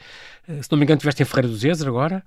Uh, 0.48 0.64
se 0.64 0.72
não 0.72 0.78
me 0.78 0.86
engano, 0.86 0.98
estiveste 0.98 1.24
em 1.24 1.26
Ferreira 1.26 1.48
do 1.48 1.58
Zezer 1.58 1.88
agora. 1.88 2.24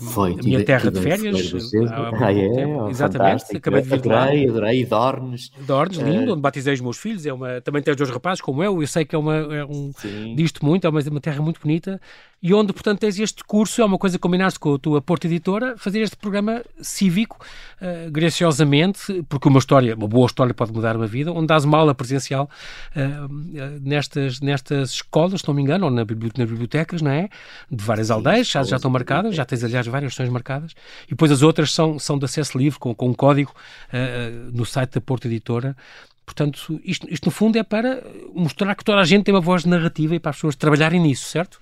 Foi, 0.00 0.32
a 0.32 0.42
minha 0.42 0.64
terra 0.64 0.90
de 0.90 1.00
férias. 1.00 1.52
Ah, 1.90 2.32
é, 2.32 2.90
Exatamente, 2.90 3.56
acabei 3.56 3.80
de 3.80 3.88
vir 3.88 3.94
adorei, 3.94 4.46
lá. 4.46 4.50
Adorei, 4.50 4.84
Dornes. 4.84 5.50
Dornes, 5.60 5.98
lindo, 5.98 6.30
uh, 6.30 6.32
onde 6.32 6.42
batizei 6.42 6.74
os 6.74 6.80
meus 6.80 6.98
filhos. 6.98 7.24
É 7.24 7.32
uma, 7.32 7.60
também 7.60 7.82
tem 7.82 7.92
os 7.92 7.96
dois 7.96 8.10
rapazes, 8.10 8.42
como 8.42 8.62
eu. 8.62 8.80
Eu 8.80 8.86
sei 8.86 9.04
que 9.04 9.14
é 9.14 9.18
uma, 9.18 9.36
é 9.36 9.64
um, 9.64 9.90
disto 10.36 10.64
muito, 10.64 10.86
é 10.86 10.90
uma, 10.90 11.00
uma 11.00 11.20
terra 11.20 11.40
muito 11.40 11.60
bonita 11.60 12.00
e 12.42 12.54
onde, 12.54 12.72
portanto, 12.72 13.00
tens 13.00 13.18
este 13.18 13.44
curso, 13.44 13.82
é 13.82 13.84
uma 13.84 13.98
coisa 13.98 14.16
que 14.16 14.22
combinaste 14.22 14.58
com 14.58 14.74
a 14.74 14.78
tua 14.78 15.02
Porta 15.02 15.26
Editora, 15.26 15.76
fazer 15.76 16.00
este 16.00 16.16
programa 16.16 16.62
cívico, 16.80 17.38
uh, 17.80 18.10
graciosamente, 18.10 19.22
porque 19.28 19.46
uma 19.48 19.58
história, 19.58 19.94
uma 19.94 20.08
boa 20.08 20.26
história 20.26 20.54
pode 20.54 20.72
mudar 20.72 20.96
uma 20.96 21.06
vida, 21.06 21.30
onde 21.32 21.46
dás 21.48 21.64
uma 21.64 21.76
aula 21.76 21.94
presencial 21.94 22.48
uh, 22.96 23.80
nestas, 23.82 24.40
nestas 24.40 24.92
escolas, 24.92 25.42
se 25.42 25.48
não 25.48 25.54
me 25.54 25.60
engano, 25.60 25.84
ou 25.84 25.90
na 25.90 26.00
nas 26.00 26.48
bibliotecas, 26.48 27.02
não 27.02 27.10
é? 27.10 27.28
De 27.70 27.84
várias 27.84 28.06
Sim, 28.06 28.14
aldeias, 28.14 28.48
já, 28.48 28.62
já 28.62 28.76
estão 28.76 28.90
marcadas, 28.90 29.34
já 29.34 29.44
tens, 29.44 29.62
aliás, 29.62 29.86
várias 29.86 30.14
sessões 30.14 30.30
marcadas, 30.30 30.72
e 31.06 31.10
depois 31.10 31.30
as 31.30 31.42
outras 31.42 31.72
são, 31.72 31.98
são 31.98 32.18
de 32.18 32.24
acesso 32.24 32.56
livre, 32.56 32.78
com, 32.78 32.94
com 32.94 33.08
um 33.08 33.14
código 33.14 33.52
uh, 33.92 34.50
no 34.56 34.64
site 34.64 34.94
da 34.94 35.00
Porta 35.00 35.28
Editora, 35.28 35.76
Portanto, 36.24 36.80
isto, 36.84 37.08
isto 37.10 37.24
no 37.24 37.32
fundo 37.32 37.58
é 37.58 37.62
para 37.64 38.04
mostrar 38.32 38.76
que 38.76 38.84
toda 38.84 39.00
a 39.00 39.04
gente 39.04 39.24
tem 39.24 39.34
uma 39.34 39.40
voz 39.40 39.64
narrativa 39.64 40.14
e 40.14 40.20
para 40.20 40.30
as 40.30 40.36
pessoas 40.36 40.54
trabalharem 40.54 41.00
nisso, 41.00 41.28
certo? 41.28 41.60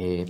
É, 0.00 0.24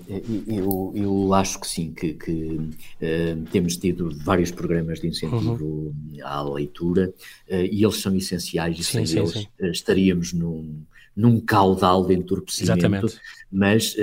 eu, 0.46 0.92
eu 0.94 1.34
acho 1.34 1.60
que 1.60 1.68
sim, 1.68 1.92
que, 1.92 2.14
que 2.14 2.32
uh, 2.32 3.44
temos 3.52 3.76
tido 3.76 4.10
vários 4.16 4.50
programas 4.50 4.98
de 4.98 5.08
incentivo 5.08 5.62
uhum. 5.62 5.92
à 6.24 6.42
leitura 6.42 7.12
uh, 7.50 7.54
e 7.54 7.84
eles 7.84 8.00
são 8.00 8.16
essenciais 8.16 8.78
e 8.78 8.82
sim, 8.82 8.92
sem 8.92 9.06
sim, 9.06 9.18
eles 9.18 9.32
sim. 9.32 9.46
Uh, 9.60 9.66
estaríamos 9.66 10.32
num, 10.32 10.82
num 11.14 11.38
caudal 11.38 12.06
de 12.06 12.14
entorpecimento, 12.14 12.78
Exatamente. 12.78 13.20
mas 13.52 13.94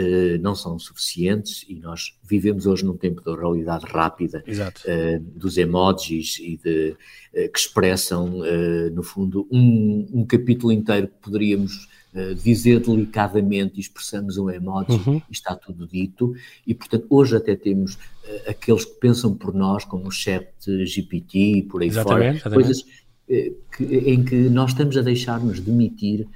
não 0.42 0.54
são 0.54 0.78
suficientes 0.78 1.66
e 1.68 1.80
nós 1.80 2.16
vivemos 2.22 2.68
hoje 2.68 2.86
num 2.86 2.98
tempo 2.98 3.24
da 3.24 3.36
realidade 3.36 3.86
rápida, 3.88 4.44
dos 5.34 5.58
emojis 5.58 6.38
e 6.40 6.58
de, 6.58 6.96
que 7.32 7.58
expressam, 7.58 8.42
no 8.94 9.02
fundo, 9.02 9.48
um, 9.50 10.06
um 10.12 10.26
capítulo 10.26 10.74
inteiro 10.74 11.08
que 11.08 11.14
poderíamos 11.22 11.88
eh, 11.88 11.95
dizer 12.42 12.80
delicadamente 12.80 13.78
e 13.78 13.82
expressamos 13.82 14.38
um 14.38 14.50
emoji 14.50 14.92
uhum. 14.92 15.22
está 15.30 15.56
tudo 15.56 15.88
dito. 15.88 16.34
E, 16.66 16.74
portanto, 16.74 17.06
hoje 17.10 17.36
até 17.36 17.56
temos 17.56 17.96
uh, 17.96 18.50
aqueles 18.50 18.86
que 18.86 18.94
pensam 19.00 19.34
por 19.34 19.54
nós, 19.54 19.84
como 19.84 20.08
o 20.08 20.12
chat 20.12 20.48
GPT 20.86 21.40
e 21.40 21.64
por 21.64 21.82
aí 21.82 21.90
exatamente, 21.90 22.40
fora, 22.42 22.56
exatamente. 22.56 22.64
coisas 22.64 22.82
uh, 22.82 23.56
que, 23.76 23.84
em 23.84 24.24
que 24.24 24.36
nós 24.50 24.72
estamos 24.72 24.96
a 24.98 25.02
deixar-nos 25.02 25.60
demitir 25.60 26.28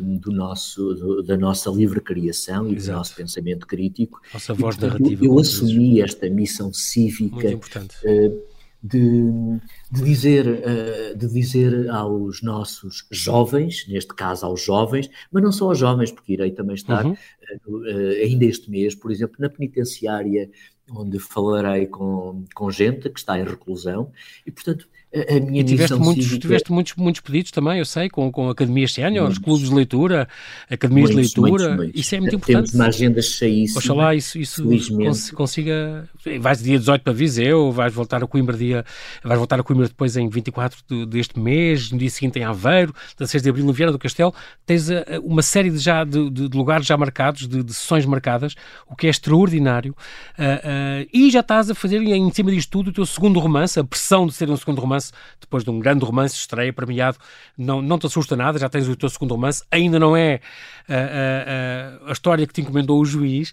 do 0.00 0.32
nosso, 0.32 0.94
do, 0.94 1.22
da 1.22 1.36
nossa 1.36 1.68
livre 1.68 2.00
criação 2.00 2.70
e 2.70 2.74
Exato. 2.74 2.90
do 2.90 2.96
nosso 2.96 3.14
pensamento 3.14 3.66
crítico. 3.66 4.18
Nossa 4.32 4.54
voz 4.54 4.76
e, 4.76 4.78
portanto, 4.78 5.00
narrativa. 5.02 5.24
Eu, 5.26 5.34
eu 5.34 5.38
assumi 5.38 6.00
esta 6.00 6.30
missão 6.30 6.72
cívica 6.72 7.54
uh, 7.54 8.42
de, 8.82 9.58
de, 9.90 10.02
dizer, 10.04 10.46
uh, 10.46 11.16
de 11.16 11.28
dizer 11.28 11.90
aos 11.90 12.42
nossos 12.42 13.06
jovens, 13.10 13.86
neste 13.88 14.14
caso 14.14 14.46
aos 14.46 14.62
jovens, 14.62 15.10
mas 15.32 15.42
não 15.42 15.52
só 15.52 15.66
aos 15.66 15.78
jovens, 15.78 16.12
porque 16.12 16.34
irei 16.34 16.52
também 16.52 16.74
estar 16.74 17.04
uhum. 17.04 17.16
uh, 17.66 18.22
ainda 18.22 18.44
este 18.44 18.70
mês, 18.70 18.94
por 18.94 19.10
exemplo, 19.10 19.36
na 19.38 19.48
penitenciária, 19.48 20.50
onde 20.90 21.18
falarei 21.18 21.86
com, 21.86 22.44
com 22.54 22.70
gente 22.70 23.10
que 23.10 23.18
está 23.18 23.38
em 23.38 23.44
reclusão, 23.44 24.10
e 24.46 24.50
portanto 24.50 24.88
a 25.14 25.40
minha 25.40 25.62
e 25.62 25.64
tiveste 25.64 25.94
muitos, 25.94 26.24
cívica... 26.24 26.40
tiveste 26.40 26.72
muitos, 26.72 26.94
muitos 26.96 27.20
pedidos 27.22 27.50
também, 27.50 27.78
eu 27.78 27.84
sei, 27.84 28.10
com, 28.10 28.30
com 28.30 28.50
academias 28.50 28.92
séniores, 28.92 29.38
clubes 29.38 29.68
de 29.68 29.74
leitura, 29.74 30.28
academias 30.70 31.10
muitos, 31.10 31.32
de 31.32 31.40
leitura, 31.40 31.68
muitos, 31.68 31.76
muitos. 31.84 32.00
isso 32.00 32.14
é 32.14 32.20
muito 32.20 32.36
importante. 32.36 32.56
Temos 32.56 32.74
uma 32.74 32.86
agenda 32.86 33.22
cheíssima. 33.22 33.78
Oxalá 33.78 34.14
isso, 34.14 34.38
isso 34.38 34.62
cons 34.62 35.30
consiga... 35.30 36.08
Vais 36.40 36.62
dia 36.62 36.78
18 36.78 37.02
para 37.02 37.12
Viseu, 37.12 37.72
vais 37.72 37.92
voltar 37.92 38.22
a 38.22 38.26
Coimbra 38.26 38.56
dia... 38.56 38.84
Vais 39.24 39.38
voltar 39.38 39.58
a 39.58 39.62
Coimbra 39.62 39.88
depois 39.88 40.16
em 40.16 40.28
24 40.28 40.78
de, 40.86 41.06
deste 41.06 41.38
mês, 41.38 41.90
no 41.90 41.98
dia 41.98 42.10
seguinte 42.10 42.38
em 42.38 42.44
Aveiro, 42.44 42.94
16 43.16 43.42
de 43.42 43.48
Abril 43.48 43.64
no 43.64 43.72
Viana 43.72 43.92
do 43.92 43.98
Castelo, 43.98 44.34
tens 44.66 44.88
uma 45.22 45.42
série 45.42 45.70
de, 45.70 45.78
já, 45.78 46.04
de, 46.04 46.30
de, 46.30 46.56
lugares 46.56 46.86
já 46.86 46.96
marcados, 46.96 47.46
de, 47.46 47.62
de, 47.62 47.72
sessões 47.72 48.04
marcadas, 48.04 48.54
o 48.86 48.94
que 48.94 49.06
é 49.06 49.10
extraordinário, 49.10 49.94
uh, 50.38 50.42
uh, 50.42 51.08
e 51.12 51.30
já 51.30 51.40
estás 51.40 51.70
a 51.70 51.74
fazer 51.74 52.02
em 52.02 52.32
cima 52.32 52.50
disto 52.50 52.70
tudo 52.70 52.90
o 52.90 52.92
teu 52.92 53.06
segundo 53.06 53.38
romance, 53.38 53.78
a 53.78 53.84
pressão 53.84 54.26
de 54.26 54.32
ser 54.32 54.50
um 54.50 54.56
segundo 54.56 54.80
romance, 54.80 54.97
romance, 54.98 55.12
depois 55.40 55.64
de 55.64 55.70
um 55.70 55.78
grande 55.78 56.04
romance, 56.04 56.34
estreia, 56.34 56.72
premiado, 56.72 57.18
não, 57.56 57.80
não 57.80 57.98
te 57.98 58.06
assusta 58.06 58.36
nada, 58.36 58.58
já 58.58 58.68
tens 58.68 58.88
o 58.88 58.96
teu 58.96 59.08
segundo 59.08 59.32
romance, 59.32 59.62
ainda 59.70 59.98
não 59.98 60.16
é 60.16 60.40
a, 60.88 62.06
a, 62.06 62.10
a 62.10 62.12
história 62.12 62.46
que 62.46 62.52
te 62.52 62.60
encomendou 62.60 63.00
o 63.00 63.04
juiz, 63.04 63.52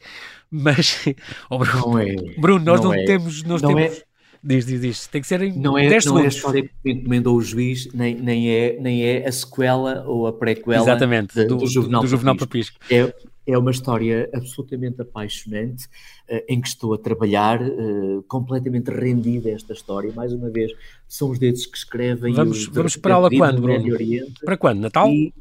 mas... 0.50 1.06
Oh, 1.50 1.58
Bruno, 1.60 1.82
não 1.82 2.00
é, 2.00 2.16
Bruno, 2.38 2.66
nós 2.66 2.82
não, 2.82 2.90
não 2.90 2.94
é. 2.94 3.06
temos... 3.06 3.44
Nós 3.44 3.62
não 3.62 3.74
temos 3.74 3.98
é. 3.98 4.04
Diz, 4.44 4.64
diz, 4.64 4.80
diz. 4.80 5.08
Tem 5.08 5.22
que 5.22 5.28
ser 5.28 5.42
em 5.42 5.58
não 5.58 5.76
é, 5.76 5.90
10 5.90 6.06
não 6.06 6.20
é 6.20 6.26
a 6.26 6.28
história 6.28 6.62
que 6.62 6.92
encomendou 6.92 7.36
o 7.36 7.42
juiz, 7.42 7.92
nem, 7.94 8.14
nem, 8.14 8.52
é, 8.52 8.78
nem 8.80 9.04
é 9.04 9.28
a 9.28 9.32
sequela 9.32 10.04
ou 10.06 10.28
a 10.28 10.34
Exatamente, 10.76 11.34
de, 11.34 11.46
do, 11.46 11.58
do, 11.58 11.68
Juvenal, 11.68 12.02
do 12.02 12.08
Juvenal 12.08 12.36
Papisco. 12.36 12.78
É, 12.92 13.12
é 13.48 13.58
uma 13.58 13.72
história 13.72 14.30
absolutamente 14.34 15.02
apaixonante 15.02 15.86
uh, 16.30 16.42
em 16.48 16.60
que 16.60 16.68
estou 16.68 16.94
a 16.94 16.98
trabalhar, 16.98 17.62
uh, 17.62 18.24
completamente 18.28 18.90
rendida 18.90 19.50
a 19.50 19.54
esta 19.54 19.74
história. 19.74 20.12
Mais 20.14 20.34
uma 20.34 20.50
vez, 20.50 20.72
são 21.08 21.30
os 21.30 21.40
dedos 21.40 21.66
que 21.66 21.78
escrevem. 21.78 22.34
Vamos, 22.34 22.66
vamos 22.68 22.96
para 22.96 23.18
la 23.18 23.30
quando, 23.30 23.62
Bruno? 23.62 23.98
Para 24.44 24.58
quando? 24.58 24.80
Natal? 24.80 25.10
E, 25.10 25.34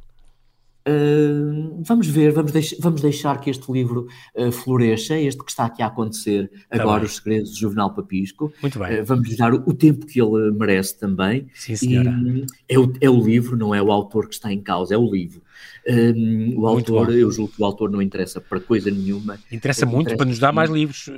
Uh, 0.87 1.83
vamos 1.83 2.07
ver, 2.07 2.31
vamos, 2.31 2.53
deix 2.53 2.77
vamos 2.79 3.01
deixar 3.01 3.41
que 3.41 3.49
este 3.49 3.73
livro 3.73 4.07
uh, 4.35 4.53
floresça, 4.53 5.19
este 5.19 5.43
que 5.43 5.51
está 5.51 5.65
aqui 5.65 5.83
a 5.83 5.87
acontecer 5.87 6.51
tá 6.69 6.83
agora, 6.83 7.01
bem. 7.01 7.07
Os 7.07 7.17
Segredos 7.17 7.53
do 7.53 7.59
Jornal 7.59 7.95
Papisco. 7.95 8.53
Muito 8.61 8.79
bem. 8.79 9.01
Uh, 9.01 9.05
vamos 9.05 9.35
dar 9.35 9.55
o, 9.55 9.63
o, 9.67 9.73
tempo 9.73 10.05
que 10.05 10.21
ele 10.21 10.51
merece 10.53 10.99
também. 10.99 11.47
Sim, 11.55 11.77
senhora. 11.77 12.11
E, 12.11 12.47
é, 12.69 12.79
o, 12.79 12.93
é 13.01 13.09
o 13.09 13.19
livro, 13.25 13.57
não 13.57 13.75
é 13.75 13.81
o 13.81 13.91
autor 13.91 14.29
que 14.29 14.35
está 14.35 14.53
em 14.53 14.61
causa, 14.61 14.95
é 14.95 14.99
o 14.99 15.11
livro. 15.11 15.41
Um, 15.89 16.61
o 16.61 16.67
autor, 16.67 17.15
eu 17.15 17.31
julgo 17.31 17.53
que 17.53 17.63
o 17.63 17.65
autor 17.65 17.91
não 17.91 18.03
interessa 18.03 18.39
para 18.39 18.61
coisa 18.61 18.91
nenhuma. 18.91 19.39
Interessa 19.51 19.87
muito 19.87 20.09
interessa 20.09 20.17
para 20.19 20.27
nos 20.27 20.39
dar 20.39 20.53
mais 20.53 20.69
livros, 20.69 21.09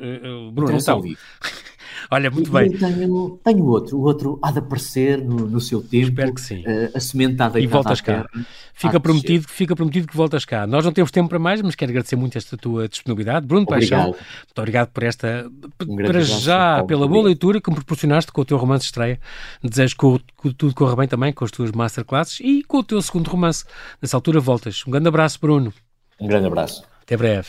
Bruno. 0.53 0.79
Então. 0.79 1.03
Olha, 2.11 2.31
muito 2.31 2.51
bem. 2.51 2.73
Eu 2.73 2.79
tenho, 2.79 3.41
tenho 3.43 3.65
outro, 3.67 3.99
o 3.99 4.03
outro 4.03 4.39
há 4.43 4.51
de 4.53 4.59
aparecer 4.59 5.19
no, 5.23 5.49
no 5.49 5.61
seu 5.61 5.83
tempo. 5.83 6.09
Espero 6.09 6.35
que 6.35 6.41
sim. 6.41 6.61
Uh, 6.61 6.97
a 6.97 7.01
semente 7.01 7.41
há 7.43 7.51
E 7.59 7.67
voltas 7.67 8.01
cá. 8.01 8.29
Fica 8.75 9.01
prometido, 9.01 9.47
fica 9.49 9.75
prometido 9.75 10.07
que 10.07 10.17
voltas 10.17 10.45
cá. 10.45 10.67
Nós 10.67 10.85
não 10.85 10.93
temos 10.93 11.11
tempo 11.11 11.29
para 11.29 11.39
mais, 11.39 11.63
mas 11.63 11.75
quero 11.75 11.91
agradecer 11.91 12.17
muito 12.17 12.37
esta 12.37 12.57
tua 12.57 12.89
disponibilidade. 12.89 13.47
Bruno 13.47 13.67
obrigado. 13.69 13.91
Paixão, 13.91 14.07
muito 14.11 14.59
obrigado 14.59 14.89
por 14.89 15.03
esta, 15.03 15.51
um 15.89 15.97
para 15.97 16.21
já, 16.21 16.85
pela 16.85 17.09
boa 17.09 17.25
leitura 17.25 17.61
que 17.61 17.71
me 17.71 17.77
proporcionaste 17.77 18.31
com 18.31 18.43
o 18.43 18.45
teu 18.45 18.57
romance 18.57 18.83
de 18.83 18.87
estreia. 18.87 19.19
Desejo 19.63 19.97
que, 19.97 20.43
que 20.43 20.55
tudo 20.55 20.75
corra 20.75 20.97
bem 20.97 21.09
também 21.09 21.33
com 21.33 21.45
as 21.45 21.51
tuas 21.51 21.73
masterclasses 21.73 22.39
e 22.41 22.63
com 22.65 22.79
o 22.79 22.85
teu 22.85 23.01
segundo 23.01 23.29
romance. 23.29 23.65
Nessa 24.01 24.17
altura 24.17 24.41
voltas. 24.41 24.85
Um 24.87 24.91
grande 24.91 25.09
abraço, 25.09 25.39
Bruno. 25.41 25.73
Um 26.21 26.27
grande 26.27 26.47
abraço. 26.47 26.85
Até 27.03 27.17
breve. 27.17 27.49